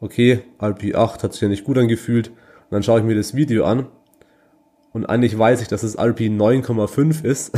okay, 0.00 0.40
RPI 0.60 0.94
8 0.94 1.22
hat 1.22 1.32
sich 1.32 1.42
ja 1.42 1.48
nicht 1.48 1.64
gut 1.64 1.78
angefühlt, 1.78 2.28
und 2.28 2.72
dann 2.72 2.82
schaue 2.82 3.00
ich 3.00 3.04
mir 3.06 3.14
das 3.14 3.34
Video 3.34 3.64
an 3.64 3.86
und 4.92 5.06
eigentlich 5.06 5.38
weiß 5.38 5.60
ich, 5.62 5.68
dass 5.68 5.82
es 5.82 5.96
RPI 5.96 6.30
9,5 6.30 7.24
ist, 7.24 7.54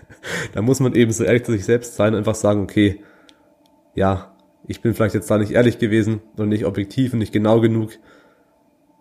dann 0.54 0.64
muss 0.64 0.80
man 0.80 0.94
eben 0.94 1.12
so 1.12 1.24
ehrlich 1.24 1.44
zu 1.44 1.52
sich 1.52 1.64
selbst 1.64 1.94
sein 1.94 2.14
und 2.14 2.18
einfach 2.18 2.34
sagen, 2.34 2.62
okay, 2.62 3.02
ja, 3.94 4.34
ich 4.66 4.80
bin 4.82 4.94
vielleicht 4.94 5.14
jetzt 5.14 5.30
da 5.30 5.38
nicht 5.38 5.52
ehrlich 5.52 5.78
gewesen 5.78 6.20
und 6.36 6.48
nicht 6.48 6.64
objektiv 6.64 7.12
und 7.12 7.20
nicht 7.20 7.32
genau 7.32 7.60
genug. 7.60 7.92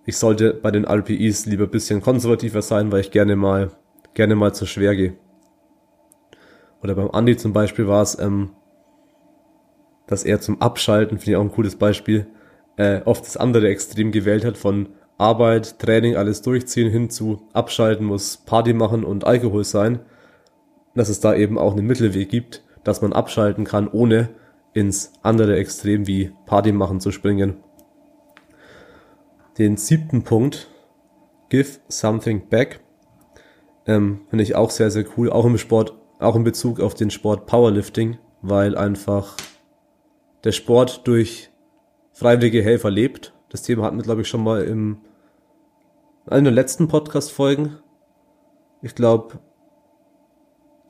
Ich 0.06 0.18
sollte 0.18 0.54
bei 0.54 0.72
den 0.72 0.86
RPIs 0.86 1.46
lieber 1.46 1.68
bisschen 1.68 2.02
konservativer 2.02 2.62
sein, 2.62 2.92
weil 2.92 3.02
ich 3.02 3.12
gerne 3.12 3.36
mal, 3.36 3.72
gerne 4.14 4.36
mal 4.36 4.54
zu 4.54 4.66
schwer 4.66 4.96
gehe. 4.96 5.16
Oder 6.84 6.96
beim 6.96 7.12
Andi 7.12 7.38
zum 7.38 7.54
Beispiel 7.54 7.88
war 7.88 8.02
es, 8.02 8.18
ähm, 8.20 8.52
dass 10.06 10.24
er 10.24 10.40
zum 10.40 10.62
Abschalten, 10.62 11.18
finde 11.18 11.32
ich 11.32 11.38
auch 11.38 11.42
ein 11.42 11.52
cooles 11.52 11.76
Beispiel, 11.76 12.28
äh, 12.78 13.02
oft 13.04 13.26
das 13.26 13.38
andere 13.38 13.68
Extrem 13.68 14.12
gewählt 14.12 14.46
hat 14.46 14.58
von 14.58 14.90
Arbeit, 15.18 15.80
Training, 15.80 16.16
alles 16.16 16.42
durchziehen 16.44 16.92
hin 16.92 17.10
zu 17.10 17.42
Abschalten 17.54 18.06
muss 18.06 18.38
Party 18.38 18.74
machen 18.74 19.04
und 19.04 19.26
Alkohol 19.26 19.64
sein. 19.64 20.00
Dass 20.94 21.10
es 21.10 21.20
da 21.20 21.36
eben 21.36 21.58
auch 21.58 21.74
einen 21.74 21.88
Mittelweg 21.88 22.30
gibt, 22.30 22.64
dass 22.84 23.02
man 23.02 23.14
abschalten 23.14 23.66
kann, 23.66 23.88
ohne 23.88 24.30
ins 24.74 25.12
andere 25.24 25.58
Extrem 25.58 26.08
wie 26.08 26.32
Party 26.46 26.72
machen 26.72 27.00
zu 27.00 27.12
springen. 27.12 27.58
Den 29.58 29.76
siebten 29.76 30.24
Punkt, 30.24 30.70
give 31.50 31.80
something 31.88 32.48
back, 32.48 32.80
ähm, 33.88 34.22
finde 34.30 34.44
ich 34.44 34.56
auch 34.56 34.70
sehr, 34.70 34.92
sehr 34.92 35.06
cool, 35.18 35.32
auch 35.32 35.46
im 35.46 35.58
Sport 35.58 35.96
auch 36.20 36.36
in 36.36 36.44
Bezug 36.44 36.80
auf 36.80 36.94
den 36.94 37.12
Sport 37.12 37.46
Powerlifting, 37.46 38.18
weil 38.42 38.78
einfach 38.78 39.36
der 40.44 40.52
Sport 40.52 41.08
durch 41.08 41.50
freiwillige 42.14 42.64
Helfer 42.64 42.90
lebt. 42.90 43.34
Das 43.50 43.64
Thema 43.64 43.84
hatten 43.84 43.98
wir, 43.98 44.04
glaube 44.04 44.22
ich, 44.22 44.28
schon 44.28 44.44
mal 44.44 44.64
im 44.64 44.98
einer 46.26 46.44
der 46.44 46.54
letzten 46.54 46.88
Podcast-Folgen. 46.88 47.78
Ich 48.82 48.96
glaube, 48.96 49.40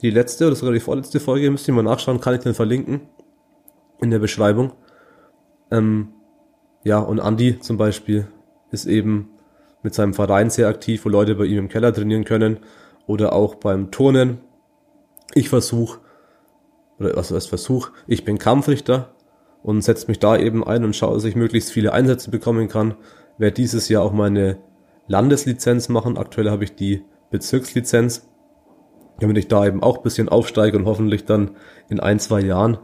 die 0.02 0.10
letzte 0.10 0.48
oder 0.48 0.56
sogar 0.56 0.74
die 0.74 0.80
vorletzte 0.80 1.20
Folge, 1.20 1.52
müsst 1.52 1.68
ihr 1.68 1.74
mal 1.74 1.84
nachschauen, 1.84 2.20
kann 2.20 2.36
ich 2.36 2.42
den 2.42 2.54
verlinken 2.54 3.02
in 4.00 4.10
der 4.10 4.20
Beschreibung. 4.20 4.74
Ähm, 5.72 6.10
ja, 6.84 7.00
und 7.00 7.20
Andy 7.20 7.60
zum 7.60 7.78
Beispiel 7.78 8.28
ist 8.72 8.86
eben 8.86 9.30
mit 9.84 9.94
seinem 9.94 10.14
Verein 10.14 10.50
sehr 10.50 10.68
aktiv, 10.68 11.06
wo 11.06 11.10
Leute 11.10 11.36
bei 11.36 11.46
ihm 11.46 11.60
im 11.60 11.70
Keller 11.70 11.94
trainieren 11.94 12.26
können 12.26 12.60
oder 13.06 13.34
auch 13.34 13.56
beim 13.56 13.92
Turnen, 13.92 14.40
ich 15.34 15.50
versuche, 15.50 16.00
oder 17.00 17.16
was 17.16 17.32
heißt 17.32 17.50
Versuch, 17.50 17.90
ich 18.08 18.24
bin 18.26 18.38
Kampfrichter 18.38 19.14
und 19.64 19.82
setze 19.82 20.08
mich 20.08 20.20
da 20.20 20.38
eben 20.38 20.66
ein 20.66 20.84
und 20.84 20.96
schaue, 20.96 21.16
dass 21.16 21.24
ich 21.24 21.36
möglichst 21.36 21.72
viele 21.72 21.94
Einsätze 21.94 22.32
bekommen 22.32 22.68
kann. 22.68 22.96
Werde 23.38 23.54
dieses 23.54 23.90
Jahr 23.90 24.04
auch 24.04 24.14
meine 24.14 24.58
Landeslizenz 25.08 25.90
machen. 25.90 26.18
Aktuell 26.18 26.50
habe 26.50 26.64
ich 26.64 26.76
die 26.76 27.04
Bezirkslizenz, 27.30 28.28
damit 29.20 29.38
ich 29.38 29.48
da 29.48 29.66
eben 29.66 29.84
auch 29.84 29.98
ein 29.98 30.04
bisschen 30.04 30.30
aufsteige 30.30 30.78
und 30.78 30.86
hoffentlich 30.86 31.26
dann 31.26 31.52
in 31.90 32.00
ein, 32.00 32.20
zwei 32.20 32.42
Jahren 32.42 32.80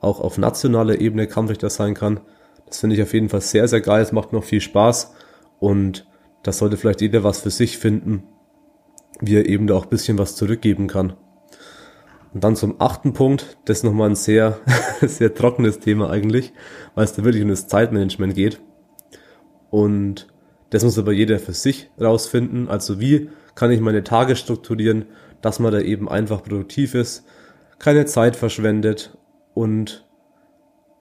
auch 0.00 0.20
auf 0.20 0.38
nationaler 0.38 1.00
Ebene 1.00 1.26
Kampfrichter 1.26 1.70
sein 1.70 1.94
kann. 1.94 2.20
Das 2.66 2.78
finde 2.80 2.96
ich 2.96 3.02
auf 3.02 3.12
jeden 3.12 3.28
Fall 3.28 3.40
sehr, 3.40 3.66
sehr 3.68 3.80
geil. 3.80 4.02
Es 4.02 4.12
macht 4.12 4.32
noch 4.32 4.44
viel 4.44 4.60
Spaß 4.60 5.14
und 5.58 6.06
das 6.42 6.58
sollte 6.58 6.76
vielleicht 6.76 7.00
jeder 7.00 7.24
was 7.24 7.40
für 7.40 7.50
sich 7.50 7.78
finden, 7.78 8.22
wie 9.20 9.36
er 9.36 9.46
eben 9.46 9.66
da 9.66 9.74
auch 9.74 9.84
ein 9.84 9.90
bisschen 9.90 10.18
was 10.18 10.36
zurückgeben 10.36 10.86
kann. 10.86 11.14
Und 12.34 12.44
dann 12.44 12.56
zum 12.56 12.80
achten 12.80 13.12
Punkt, 13.12 13.58
das 13.64 13.78
ist 13.78 13.84
nochmal 13.84 14.10
ein 14.10 14.14
sehr, 14.14 14.58
sehr 15.00 15.34
trockenes 15.34 15.80
Thema 15.80 16.10
eigentlich, 16.10 16.52
weil 16.94 17.04
es 17.04 17.14
da 17.14 17.24
wirklich 17.24 17.42
um 17.42 17.48
das 17.48 17.68
Zeitmanagement 17.68 18.34
geht. 18.34 18.60
Und 19.70 20.28
das 20.70 20.84
muss 20.84 20.98
aber 20.98 21.12
jeder 21.12 21.38
für 21.38 21.52
sich 21.52 21.90
rausfinden. 22.00 22.68
Also 22.68 23.00
wie 23.00 23.30
kann 23.54 23.70
ich 23.70 23.80
meine 23.80 24.04
Tage 24.04 24.36
strukturieren, 24.36 25.06
dass 25.40 25.58
man 25.58 25.72
da 25.72 25.80
eben 25.80 26.08
einfach 26.08 26.42
produktiv 26.42 26.94
ist, 26.94 27.24
keine 27.78 28.06
Zeit 28.06 28.36
verschwendet 28.36 29.16
und 29.54 30.06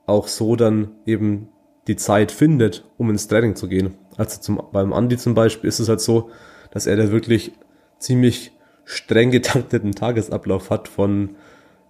auch 0.06 0.28
so 0.28 0.56
dann 0.56 0.92
eben 1.06 1.50
die 1.88 1.96
Zeit 1.96 2.32
findet, 2.32 2.86
um 2.98 3.10
ins 3.10 3.28
Training 3.28 3.56
zu 3.56 3.68
gehen. 3.68 3.96
Also 4.16 4.40
zum, 4.42 4.62
beim 4.72 4.94
Andi 4.94 5.18
zum 5.18 5.34
Beispiel 5.34 5.68
ist 5.68 5.80
es 5.80 5.90
halt 5.90 6.02
so, 6.02 6.30
dass 6.72 6.88
er 6.88 6.96
da 6.96 7.12
wirklich 7.12 7.54
ziemlich 8.00 8.57
streng 8.88 9.32
getakteten 9.32 9.92
Tagesablauf 9.92 10.70
hat 10.70 10.88
von 10.88 11.36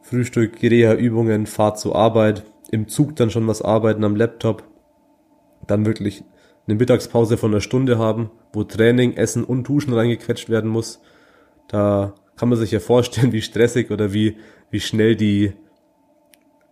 Frühstück, 0.02 0.62
Reha-Übungen, 0.64 1.46
Fahrt 1.46 1.80
zur 1.80 1.96
Arbeit, 1.96 2.44
im 2.72 2.88
Zug 2.88 3.16
dann 3.16 3.30
schon 3.30 3.48
was 3.48 3.62
arbeiten 3.62 4.04
am 4.04 4.16
Laptop, 4.16 4.64
dann 5.68 5.86
wirklich 5.86 6.24
eine 6.66 6.76
Mittagspause 6.76 7.38
von 7.38 7.52
einer 7.52 7.62
Stunde 7.62 8.00
haben, 8.00 8.32
wo 8.52 8.64
Training, 8.64 9.14
Essen 9.14 9.44
und 9.44 9.64
Duschen 9.66 9.94
reingequetscht 9.94 10.50
werden 10.50 10.70
muss. 10.70 11.00
Da 11.68 12.16
kann 12.36 12.50
man 12.50 12.58
sich 12.58 12.72
ja 12.72 12.80
vorstellen, 12.80 13.32
wie 13.32 13.44
stressig 13.44 13.92
oder 13.92 14.12
wie, 14.12 14.38
wie 14.72 14.80
schnell 14.80 15.16
die 15.16 15.54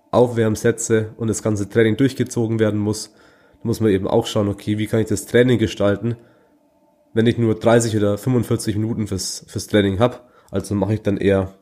Aufwärmsätze 0.09 1.13
und 1.17 1.27
das 1.27 1.43
ganze 1.43 1.69
Training 1.69 1.97
durchgezogen 1.97 2.59
werden 2.59 2.79
muss. 2.79 3.13
Da 3.61 3.67
muss 3.67 3.79
man 3.79 3.91
eben 3.91 4.07
auch 4.07 4.25
schauen, 4.25 4.47
okay, 4.47 4.79
wie 4.79 4.87
kann 4.87 5.01
ich 5.01 5.07
das 5.07 5.27
Training 5.27 5.59
gestalten, 5.59 6.15
wenn 7.15 7.27
ich 7.27 7.37
nur 7.37 7.55
30 7.55 7.95
oder 7.95 8.17
45 8.17 8.75
Minuten 8.75 9.07
fürs, 9.07 9.45
fürs 9.47 9.67
Training 9.67 9.99
habe. 9.99 10.19
Also 10.51 10.75
mache 10.75 10.95
ich 10.95 11.01
dann 11.01 11.17
eher 11.17 11.55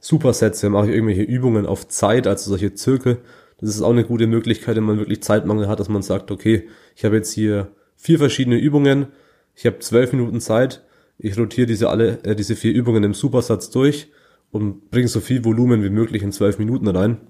Supersätze, 0.00 0.70
mache 0.70 0.86
ich 0.86 0.94
irgendwelche 0.94 1.22
Übungen 1.22 1.66
auf 1.66 1.88
Zeit, 1.88 2.28
also 2.28 2.50
solche 2.50 2.72
Zirkel. 2.72 3.18
Das 3.60 3.70
ist 3.70 3.82
auch 3.82 3.90
eine 3.90 4.04
gute 4.04 4.28
Möglichkeit, 4.28 4.76
wenn 4.76 4.84
man 4.84 4.98
wirklich 4.98 5.22
Zeitmangel 5.22 5.66
hat, 5.66 5.80
dass 5.80 5.88
man 5.88 6.02
sagt, 6.02 6.30
okay, 6.30 6.68
ich 6.94 7.04
habe 7.04 7.16
jetzt 7.16 7.32
hier 7.32 7.72
vier 7.96 8.18
verschiedene 8.18 8.56
Übungen, 8.56 9.08
ich 9.56 9.66
habe 9.66 9.80
zwölf 9.80 10.12
Minuten 10.12 10.40
Zeit, 10.40 10.84
ich 11.18 11.36
rotiere 11.36 11.66
diese 11.66 11.90
alle, 11.90 12.22
äh, 12.22 12.36
diese 12.36 12.54
vier 12.54 12.72
Übungen 12.72 13.02
im 13.02 13.14
Supersatz 13.14 13.70
durch 13.70 14.12
und 14.52 14.90
bringe 14.92 15.08
so 15.08 15.20
viel 15.20 15.44
Volumen 15.44 15.82
wie 15.82 15.90
möglich 15.90 16.22
in 16.22 16.30
zwölf 16.30 16.58
Minuten 16.58 16.86
rein. 16.86 17.20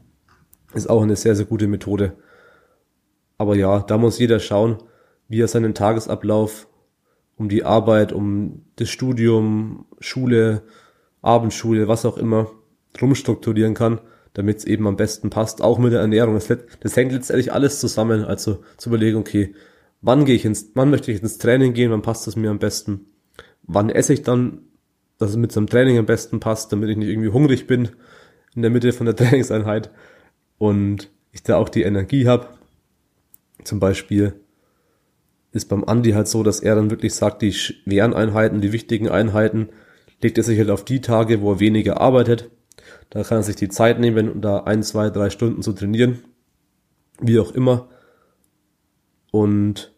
Ist 0.75 0.89
auch 0.89 1.03
eine 1.03 1.17
sehr, 1.17 1.35
sehr 1.35 1.47
gute 1.47 1.67
Methode. 1.67 2.13
Aber 3.39 3.57
ja, 3.57 3.81
da 3.81 3.97
muss 3.97 4.19
jeder 4.19 4.39
schauen, 4.39 4.83
wie 5.29 5.41
er 5.41 5.49
seinen 5.49 5.75
Tagesablauf 5.75 6.69
um 7.37 7.49
die 7.49 7.65
Arbeit, 7.65 8.13
um 8.13 8.63
das 8.77 8.89
Studium, 8.89 9.87
Schule, 10.01 10.63
Abendschule, 11.23 11.89
was 11.89 12.05
auch 12.05 12.17
immer, 12.17 12.51
rumstrukturieren 13.01 13.75
kann, 13.75 14.01
damit 14.35 14.59
es 14.59 14.65
eben 14.65 14.87
am 14.87 14.97
besten 14.97 15.31
passt, 15.31 15.63
auch 15.63 15.79
mit 15.79 15.93
der 15.93 16.01
Ernährung. 16.01 16.35
Das, 16.35 16.49
das 16.81 16.97
hängt 16.97 17.13
letztendlich 17.13 17.53
alles 17.53 17.81
zusammen, 17.81 18.25
also 18.25 18.63
zu 18.77 18.91
überlegen, 18.91 19.19
okay, 19.19 19.55
wann 20.01 20.25
gehe 20.25 20.35
ich 20.35 20.45
ins, 20.45 20.71
wann 20.75 20.91
möchte 20.91 21.13
ich 21.13 21.23
ins 21.23 21.39
Training 21.39 21.73
gehen, 21.73 21.91
wann 21.91 22.03
passt 22.03 22.27
es 22.29 22.37
mir 22.37 22.51
am 22.51 22.59
besten, 22.59 23.07
wann 23.63 23.89
esse 23.89 24.13
ich 24.13 24.23
dann, 24.23 24.63
dass 25.19 25.31
es 25.31 25.37
mit 25.37 25.57
einem 25.57 25.69
Training 25.69 25.99
am 25.99 26.07
besten 26.07 26.41
passt, 26.41 26.73
damit 26.73 26.91
ich 26.91 26.97
nicht 26.97 27.09
irgendwie 27.09 27.31
hungrig 27.31 27.67
bin 27.67 27.91
in 28.55 28.63
der 28.63 28.71
Mitte 28.71 28.93
von 28.93 29.07
der 29.07 29.17
Trainingseinheit 29.17 29.91
und 30.59 31.11
ich 31.31 31.43
da 31.43 31.57
auch 31.57 31.69
die 31.69 31.83
Energie 31.83 32.27
habe. 32.27 32.49
Zum 33.65 33.79
Beispiel 33.79 34.35
ist 35.53 35.69
beim 35.69 35.85
Andi 35.85 36.13
halt 36.13 36.29
so, 36.29 36.43
dass 36.43 36.61
er 36.61 36.75
dann 36.75 36.91
wirklich 36.91 37.15
sagt, 37.15 37.43
die 37.43 37.53
schweren 37.53 38.15
Einheiten, 38.15 38.61
die 38.61 38.73
wichtigen 38.73 39.09
Einheiten, 39.09 39.69
legt 40.23 40.39
er 40.39 40.45
sich 40.45 40.59
halt 40.59 40.71
auf 40.71 40.85
die 40.85 41.01
Tage, 41.01 41.43
wo 41.43 41.53
er 41.53 41.61
weniger 41.61 42.01
arbeitet. 42.01 42.51
Da 43.11 43.23
kann 43.23 43.39
er 43.39 43.43
sich 43.43 43.57
die 43.57 43.69
Zeit 43.69 44.01
nehmen, 44.01 44.31
um 44.31 44.41
da 44.41 44.61
ein, 44.61 44.83
zwei, 44.83 45.11
drei 45.11 45.29
Stunden 45.29 45.63
zu 45.63 45.73
trainieren. 45.73 46.25
Wie 47.21 47.39
auch 47.39 47.53
immer. 47.53 47.89
Und 49.31 49.93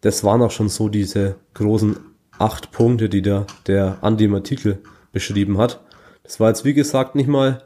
das 0.00 0.24
waren 0.24 0.42
auch 0.42 0.50
schon 0.50 0.68
so 0.68 0.88
diese 0.88 1.36
großen 1.54 1.96
acht 2.38 2.72
Punkte, 2.72 3.08
die 3.08 3.22
der, 3.22 3.46
der 3.66 3.98
Andi 4.02 4.24
im 4.24 4.34
Artikel 4.34 4.80
beschrieben 5.12 5.58
hat. 5.58 5.80
Das 6.24 6.40
war 6.40 6.48
jetzt, 6.48 6.64
wie 6.64 6.74
gesagt, 6.74 7.14
nicht 7.14 7.28
mal 7.28 7.62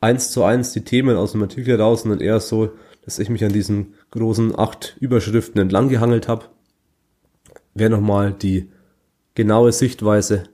eins 0.00 0.30
zu 0.30 0.44
eins 0.44 0.72
die 0.72 0.84
Themen 0.84 1.16
aus 1.16 1.32
dem 1.32 1.42
Artikel 1.42 1.80
raus, 1.80 2.02
sondern 2.02 2.20
eher 2.20 2.40
so, 2.40 2.72
dass 3.08 3.18
ich 3.18 3.30
mich 3.30 3.42
an 3.42 3.54
diesen 3.54 3.94
großen 4.10 4.58
acht 4.58 4.98
Überschriften 5.00 5.58
entlang 5.58 5.88
gehangelt 5.88 6.28
habe. 6.28 6.44
Wer 7.72 7.88
nochmal 7.88 8.34
die 8.34 8.68
genaue 9.34 9.72
Sichtweise 9.72 10.44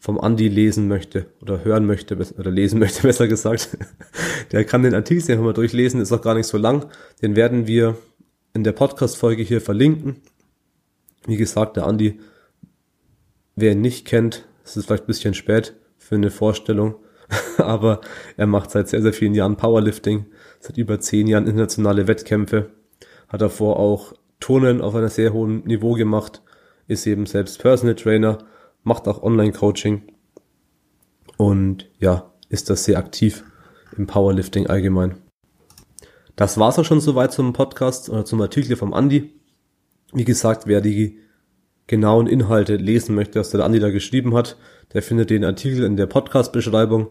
vom 0.00 0.18
Andi 0.18 0.48
lesen 0.48 0.88
möchte 0.88 1.26
oder 1.40 1.62
hören 1.62 1.86
möchte 1.86 2.16
oder 2.16 2.50
lesen 2.50 2.78
möchte, 2.80 3.02
besser 3.02 3.28
gesagt, 3.28 3.78
der 4.50 4.64
kann 4.64 4.82
den 4.82 4.96
Artikel 4.96 5.30
einfach 5.30 5.44
mal 5.44 5.52
durchlesen, 5.52 6.00
ist 6.00 6.10
auch 6.10 6.22
gar 6.22 6.34
nicht 6.34 6.48
so 6.48 6.58
lang. 6.58 6.86
Den 7.22 7.36
werden 7.36 7.68
wir 7.68 7.96
in 8.52 8.64
der 8.64 8.72
Podcast-Folge 8.72 9.44
hier 9.44 9.60
verlinken. 9.60 10.16
Wie 11.24 11.36
gesagt, 11.36 11.76
der 11.76 11.86
Andi, 11.86 12.18
wer 13.54 13.70
ihn 13.70 13.80
nicht 13.80 14.08
kennt, 14.08 14.44
es 14.64 14.76
ist 14.76 14.86
vielleicht 14.86 15.04
ein 15.04 15.06
bisschen 15.06 15.34
spät 15.34 15.76
für 15.98 16.16
eine 16.16 16.32
Vorstellung, 16.32 16.96
aber 17.58 18.00
er 18.36 18.48
macht 18.48 18.72
seit 18.72 18.88
sehr, 18.88 19.02
sehr 19.02 19.12
vielen 19.12 19.34
Jahren 19.36 19.56
Powerlifting, 19.56 20.26
seit 20.66 20.78
über 20.78 21.00
zehn 21.00 21.26
Jahren 21.26 21.46
internationale 21.46 22.08
Wettkämpfe, 22.08 22.70
hat 23.28 23.40
davor 23.40 23.78
auch 23.78 24.14
Turnen 24.40 24.80
auf 24.80 24.94
einem 24.94 25.08
sehr 25.08 25.32
hohen 25.32 25.64
Niveau 25.64 25.92
gemacht, 25.92 26.42
ist 26.88 27.06
eben 27.06 27.26
selbst 27.26 27.60
Personal 27.60 27.94
Trainer, 27.94 28.38
macht 28.82 29.08
auch 29.08 29.22
Online-Coaching 29.22 30.02
und 31.36 31.90
ja, 31.98 32.32
ist 32.48 32.70
das 32.70 32.84
sehr 32.84 32.98
aktiv 32.98 33.44
im 33.96 34.06
Powerlifting 34.06 34.66
allgemein. 34.66 35.16
Das 36.34 36.58
war's 36.58 36.78
auch 36.78 36.84
schon 36.84 37.00
soweit 37.00 37.32
zum 37.32 37.52
Podcast 37.52 38.10
oder 38.10 38.24
zum 38.24 38.40
Artikel 38.40 38.76
vom 38.76 38.92
Andi. 38.92 39.32
Wie 40.12 40.24
gesagt, 40.24 40.66
wer 40.66 40.80
die 40.80 41.18
genauen 41.86 42.26
Inhalte 42.26 42.76
lesen 42.76 43.14
möchte, 43.14 43.40
was 43.40 43.50
der 43.50 43.64
Andi 43.64 43.78
da 43.78 43.90
geschrieben 43.90 44.34
hat, 44.34 44.56
der 44.92 45.02
findet 45.02 45.30
den 45.30 45.44
Artikel 45.44 45.84
in 45.84 45.96
der 45.96 46.06
Podcast-Beschreibung. 46.06 47.08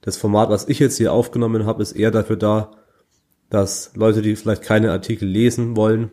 Das 0.00 0.16
Format, 0.16 0.50
was 0.50 0.68
ich 0.68 0.78
jetzt 0.78 0.96
hier 0.96 1.12
aufgenommen 1.12 1.66
habe, 1.66 1.82
ist 1.82 1.92
eher 1.92 2.10
dafür 2.10 2.36
da, 2.36 2.70
dass 3.50 3.92
Leute, 3.94 4.22
die 4.22 4.36
vielleicht 4.36 4.62
keine 4.62 4.92
Artikel 4.92 5.28
lesen 5.28 5.76
wollen 5.76 6.10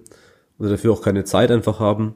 oder 0.57 0.69
dafür 0.69 0.93
auch 0.93 1.01
keine 1.01 1.23
Zeit 1.23 1.51
einfach 1.51 1.79
haben, 1.79 2.15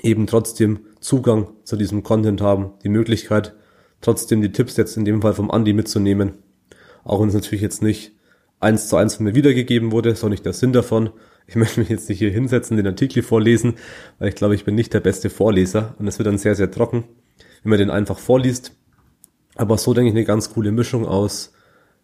eben 0.00 0.26
trotzdem 0.26 0.80
Zugang 1.00 1.48
zu 1.64 1.76
diesem 1.76 2.02
Content 2.02 2.40
haben, 2.40 2.72
die 2.82 2.88
Möglichkeit, 2.88 3.54
trotzdem 4.00 4.42
die 4.42 4.52
Tipps 4.52 4.76
jetzt 4.76 4.96
in 4.96 5.04
dem 5.04 5.22
Fall 5.22 5.34
vom 5.34 5.50
Andi 5.50 5.72
mitzunehmen. 5.72 6.34
Auch 7.04 7.20
wenn 7.20 7.28
es 7.28 7.34
natürlich 7.34 7.62
jetzt 7.62 7.82
nicht 7.82 8.12
eins 8.60 8.88
zu 8.88 8.96
eins 8.96 9.16
von 9.16 9.24
mir 9.24 9.34
wiedergegeben 9.34 9.92
wurde, 9.92 10.10
ist 10.10 10.24
auch 10.24 10.28
nicht 10.28 10.46
der 10.46 10.52
Sinn 10.52 10.72
davon. 10.72 11.10
Ich 11.46 11.56
möchte 11.56 11.80
mich 11.80 11.88
jetzt 11.88 12.08
nicht 12.08 12.18
hier 12.18 12.30
hinsetzen, 12.30 12.76
den 12.76 12.86
Artikel 12.86 13.22
vorlesen, 13.22 13.74
weil 14.18 14.28
ich 14.28 14.34
glaube, 14.34 14.54
ich 14.54 14.64
bin 14.64 14.74
nicht 14.74 14.94
der 14.94 15.00
beste 15.00 15.30
Vorleser 15.30 15.94
und 15.98 16.06
es 16.06 16.18
wird 16.18 16.26
dann 16.26 16.38
sehr, 16.38 16.54
sehr 16.54 16.70
trocken, 16.70 17.04
wenn 17.62 17.70
man 17.70 17.78
den 17.78 17.90
einfach 17.90 18.18
vorliest. 18.18 18.75
Aber 19.56 19.78
so 19.78 19.94
denke 19.94 20.10
ich 20.10 20.14
eine 20.14 20.24
ganz 20.24 20.52
coole 20.52 20.70
Mischung 20.70 21.06
aus 21.06 21.52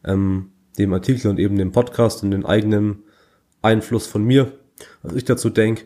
ähm, 0.05 0.51
dem 0.79 0.93
Artikel 0.93 1.31
und 1.31 1.39
eben 1.39 1.57
dem 1.57 1.73
Podcast 1.73 2.23
und 2.23 2.31
dem 2.31 2.47
eigenen 2.47 3.05
Einfluss 3.61 4.07
von 4.07 4.25
mir. 4.25 4.53
Was 5.03 5.15
ich 5.15 5.25
dazu 5.25 5.51
denke, 5.51 5.85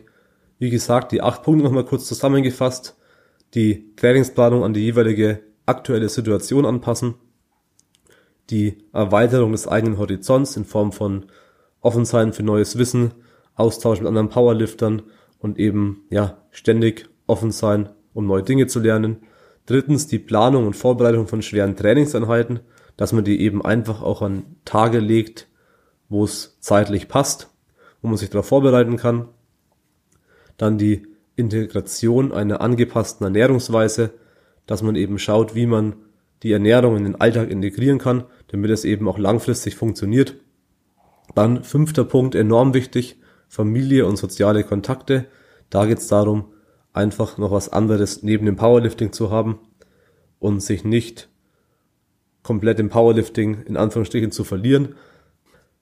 wie 0.59 0.69
gesagt, 0.69 1.11
die 1.11 1.21
acht 1.21 1.43
Punkte 1.43 1.63
nochmal 1.63 1.85
kurz 1.85 2.05
zusammengefasst, 2.05 2.97
die 3.53 3.93
Trainingsplanung 3.95 4.63
an 4.63 4.73
die 4.73 4.81
jeweilige 4.81 5.41
aktuelle 5.65 6.09
Situation 6.09 6.65
anpassen, 6.65 7.15
die 8.49 8.77
Erweiterung 8.93 9.51
des 9.51 9.67
eigenen 9.67 9.97
Horizonts 9.97 10.55
in 10.55 10.65
Form 10.65 10.91
von 10.91 11.25
offen 11.81 12.05
sein 12.05 12.33
für 12.33 12.43
neues 12.43 12.77
Wissen, 12.77 13.13
Austausch 13.55 13.99
mit 13.99 14.07
anderen 14.07 14.29
Powerliftern 14.29 15.03
und 15.39 15.59
eben, 15.59 16.05
ja, 16.09 16.37
ständig 16.51 17.09
offen 17.27 17.51
sein, 17.51 17.89
um 18.13 18.25
neue 18.25 18.43
Dinge 18.43 18.67
zu 18.67 18.79
lernen. 18.79 19.17
Drittens 19.67 20.07
die 20.07 20.17
Planung 20.17 20.65
und 20.65 20.75
Vorbereitung 20.75 21.27
von 21.27 21.41
schweren 21.41 21.75
Trainingseinheiten, 21.75 22.61
dass 22.95 23.13
man 23.13 23.23
die 23.23 23.41
eben 23.41 23.63
einfach 23.63 24.01
auch 24.01 24.21
an 24.21 24.55
Tage 24.65 24.99
legt, 24.99 25.47
wo 26.09 26.23
es 26.23 26.57
zeitlich 26.61 27.07
passt, 27.07 27.49
wo 28.01 28.07
man 28.07 28.17
sich 28.17 28.29
darauf 28.29 28.47
vorbereiten 28.47 28.95
kann. 28.95 29.27
Dann 30.55 30.77
die 30.77 31.05
Integration 31.35 32.31
einer 32.31 32.61
angepassten 32.61 33.25
Ernährungsweise, 33.25 34.11
dass 34.65 34.81
man 34.81 34.95
eben 34.95 35.19
schaut, 35.19 35.53
wie 35.53 35.67
man 35.67 35.97
die 36.43 36.53
Ernährung 36.53 36.95
in 36.95 37.03
den 37.03 37.15
Alltag 37.19 37.49
integrieren 37.49 37.99
kann, 37.99 38.23
damit 38.47 38.71
es 38.71 38.85
eben 38.85 39.07
auch 39.09 39.17
langfristig 39.17 39.75
funktioniert. 39.75 40.35
Dann 41.35 41.63
fünfter 41.63 42.05
Punkt, 42.05 42.35
enorm 42.35 42.73
wichtig, 42.73 43.17
Familie 43.49 44.05
und 44.05 44.15
soziale 44.15 44.63
Kontakte. 44.63 45.25
Da 45.69 45.85
geht 45.85 45.97
es 45.97 46.07
darum, 46.07 46.53
einfach 46.97 47.37
noch 47.37 47.51
was 47.51 47.69
anderes 47.69 48.23
neben 48.23 48.45
dem 48.45 48.55
Powerlifting 48.57 49.13
zu 49.13 49.31
haben 49.31 49.59
und 50.39 50.61
sich 50.61 50.83
nicht 50.83 51.29
komplett 52.43 52.79
im 52.79 52.89
Powerlifting 52.89 53.63
in 53.63 53.77
Anführungsstrichen 53.77 54.31
zu 54.31 54.43
verlieren. 54.43 54.95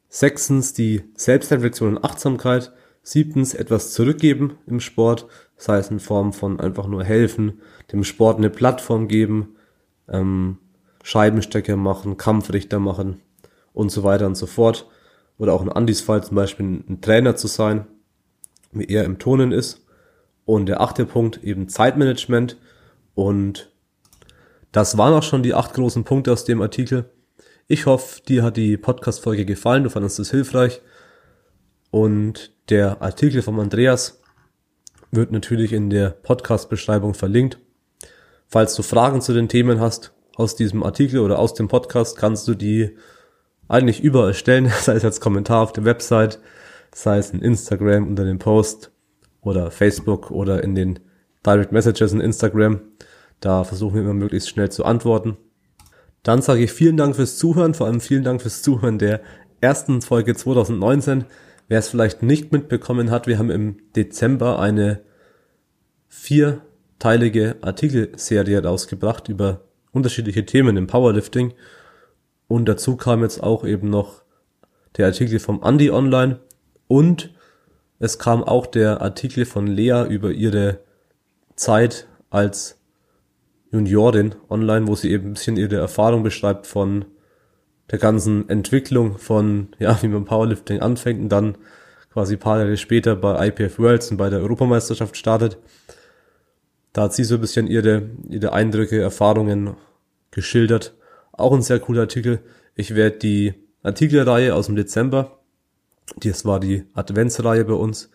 Sechstens 0.10 0.74
die 0.74 1.04
Selbstreflexion 1.16 1.96
und 1.96 2.04
Achtsamkeit. 2.04 2.72
Siebtens 3.08 3.54
etwas 3.54 3.94
zurückgeben 3.94 4.58
im 4.66 4.80
Sport, 4.80 5.28
sei 5.58 5.78
es 5.78 5.92
in 5.92 6.00
Form 6.00 6.34
von 6.34 6.60
einfach 6.60 6.88
nur 6.88 7.04
helfen, 7.04 7.62
dem 7.92 8.04
Sport 8.04 8.40
eine 8.40 8.50
Plattform 8.50 9.08
geben, 9.08 9.58
ähm, 10.10 10.58
Scheibenstecker 11.04 11.78
machen, 11.78 12.18
Kampfrichter 12.18 12.80
machen 12.80 13.22
und 13.74 13.92
so 13.92 14.04
weiter 14.04 14.26
und 14.26 14.34
so 14.34 14.48
fort. 14.48 14.90
Oder 15.38 15.54
auch 15.54 15.62
in 15.62 15.70
Andys 15.70 16.02
Fall 16.02 16.24
zum 16.24 16.36
Beispiel 16.36 16.66
ein 16.66 17.00
Trainer 17.02 17.36
zu 17.36 17.46
sein, 17.46 17.86
wie 18.72 18.86
er 18.86 19.04
im 19.04 19.20
Turnen 19.20 19.52
ist. 19.52 19.85
Und 20.46 20.68
der 20.68 20.82
achte 20.82 21.06
Punkt 21.06 21.44
eben 21.44 21.68
Zeitmanagement. 21.68 22.58
Und 23.16 23.72
das 24.72 24.98
waren 24.98 25.14
auch 25.14 25.24
schon 25.24 25.44
die 25.44 25.54
acht 25.54 25.74
großen 25.74 26.04
Punkte 26.04 26.32
aus 26.32 26.46
dem 26.46 26.62
Artikel. 26.62 27.10
Ich 27.68 27.88
hoffe, 27.88 28.22
dir 28.22 28.44
hat 28.44 28.58
die 28.58 28.78
Podcast-Folge 28.78 29.46
gefallen, 29.46 29.84
du 29.84 29.90
fandest 29.90 30.20
es 30.20 30.32
hilfreich. 30.32 30.82
Und 31.90 32.52
der 32.70 33.02
Artikel 33.02 33.42
von 33.42 33.60
Andreas 33.60 34.22
wird 35.12 35.32
natürlich 35.32 35.74
in 35.74 35.90
der 35.90 36.10
Podcast-Beschreibung 36.10 37.14
verlinkt. 37.14 37.58
Falls 38.48 38.76
du 38.76 38.84
Fragen 38.84 39.22
zu 39.22 39.34
den 39.34 39.50
Themen 39.50 39.80
hast 39.80 40.14
aus 40.36 40.56
diesem 40.56 40.84
Artikel 40.84 41.20
oder 41.20 41.40
aus 41.40 41.54
dem 41.54 41.68
Podcast, 41.68 42.18
kannst 42.18 42.48
du 42.48 42.54
die 42.54 42.96
eigentlich 43.68 44.04
überall 44.04 44.34
stellen, 44.34 44.72
sei 44.82 44.94
es 44.94 45.06
als 45.06 45.22
Kommentar 45.22 45.62
auf 45.62 45.74
der 45.74 45.86
Website, 45.86 46.40
sei 46.94 47.18
es 47.18 47.32
in 47.32 47.42
Instagram 47.42 48.08
unter 48.08 48.26
dem 48.26 48.40
Post 48.40 48.92
oder 49.46 49.72
Facebook 49.72 50.32
oder 50.32 50.64
in 50.64 50.76
den 50.76 51.00
Direct 51.46 51.72
Messages 51.72 52.12
in 52.12 52.20
Instagram. 52.20 52.82
Da 53.40 53.64
versuchen 53.64 53.96
wir 53.96 54.02
immer 54.02 54.14
möglichst 54.14 54.50
schnell 54.50 54.72
zu 54.72 54.84
antworten. 54.84 55.38
Dann 56.24 56.42
sage 56.42 56.64
ich 56.64 56.72
vielen 56.72 56.98
Dank 56.98 57.16
fürs 57.16 57.38
Zuhören, 57.38 57.76
vor 57.76 57.88
allem 57.88 58.02
vielen 58.02 58.24
Dank 58.24 58.42
fürs 58.42 58.64
Zuhören 58.64 58.98
der 58.98 59.22
ersten 59.62 60.02
Folge 60.02 60.36
2019. 60.36 61.26
Wer 61.68 61.80
es 61.80 61.88
vielleicht 61.88 62.24
nicht 62.24 62.52
mitbekommen 62.52 63.12
hat, 63.12 63.28
wir 63.28 63.38
haben 63.38 63.52
im 63.52 63.78
Dezember 63.96 64.60
eine 64.60 65.02
vierteilige 66.08 67.58
Artikelserie 67.62 68.64
rausgebracht 68.64 69.30
über 69.30 69.62
unterschiedliche 69.92 70.46
Themen 70.46 70.78
im 70.78 70.88
Powerlifting. 70.88 71.54
Und 72.48 72.66
dazu 72.66 72.96
kam 72.96 73.22
jetzt 73.22 73.42
auch 73.44 73.66
eben 73.66 73.90
noch 73.90 74.24
der 74.98 75.08
Artikel 75.08 75.40
vom 75.40 75.62
Andy 75.64 75.92
online 75.92 76.40
und 76.88 77.35
es 78.00 78.20
kam 78.20 78.44
auch 78.44 78.66
der 78.66 79.02
Artikel 79.02 79.46
von 79.46 79.68
Lea 79.68 80.06
über 80.10 80.32
ihre 80.32 80.80
Zeit 81.56 82.08
als 82.30 82.78
Juniorin 83.72 84.36
online, 84.50 84.88
wo 84.88 84.96
sie 84.96 85.12
eben 85.12 85.30
ein 85.30 85.34
bisschen 85.34 85.58
ihre 85.58 85.78
Erfahrung 85.78 86.24
beschreibt 86.24 86.68
von 86.68 87.06
der 87.92 88.00
ganzen 88.00 88.50
Entwicklung 88.50 89.18
von, 89.18 89.70
ja, 89.80 89.98
wie 90.02 90.08
man 90.08 90.26
Powerlifting 90.26 90.82
anfängt 90.82 91.22
und 91.22 91.30
dann 91.30 91.58
quasi 92.12 92.38
paar 92.38 92.60
Jahre 92.60 92.78
später 92.78 93.16
bei 93.16 93.48
IPF 93.48 93.78
Worlds 93.78 94.12
und 94.12 94.18
bei 94.18 94.30
der 94.30 94.40
Europameisterschaft 94.40 95.18
startet. 95.18 95.58
Da 96.94 97.04
hat 97.04 97.14
sie 97.14 97.26
so 97.26 97.36
ein 97.36 97.42
bisschen 97.42 97.68
ihre, 97.68 98.10
ihre 98.30 98.54
Eindrücke, 98.54 99.02
Erfahrungen 99.02 99.76
geschildert. 100.32 100.96
Auch 101.34 101.54
ein 101.54 101.62
sehr 101.62 101.80
cooler 101.80 102.02
Artikel. 102.02 102.40
Ich 102.74 102.96
werde 102.96 103.18
die 103.18 103.54
Artikelreihe 103.84 104.56
aus 104.56 104.68
dem 104.68 104.78
Dezember, 104.78 105.35
das 106.18 106.46
war 106.46 106.60
die 106.60 106.86
Adventsreihe 106.94 107.66
bei 107.66 107.74
uns, 107.74 108.10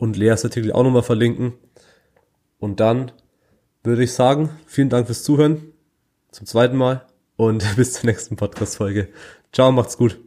und 0.00 0.16
Leas 0.16 0.44
Artikel 0.44 0.72
auch 0.72 0.82
nochmal 0.82 1.02
verlinken. 1.02 1.52
Und 2.58 2.80
dann 2.80 3.12
würde 3.82 4.02
ich 4.02 4.12
sagen, 4.12 4.50
vielen 4.66 4.88
Dank 4.88 5.06
fürs 5.06 5.22
Zuhören 5.22 5.72
zum 6.30 6.46
zweiten 6.46 6.76
Mal 6.76 7.06
und 7.36 7.64
bis 7.76 7.92
zur 7.94 8.06
nächsten 8.06 8.36
Podcast-Folge. 8.36 9.08
Ciao, 9.52 9.70
macht's 9.72 9.96
gut. 9.96 10.20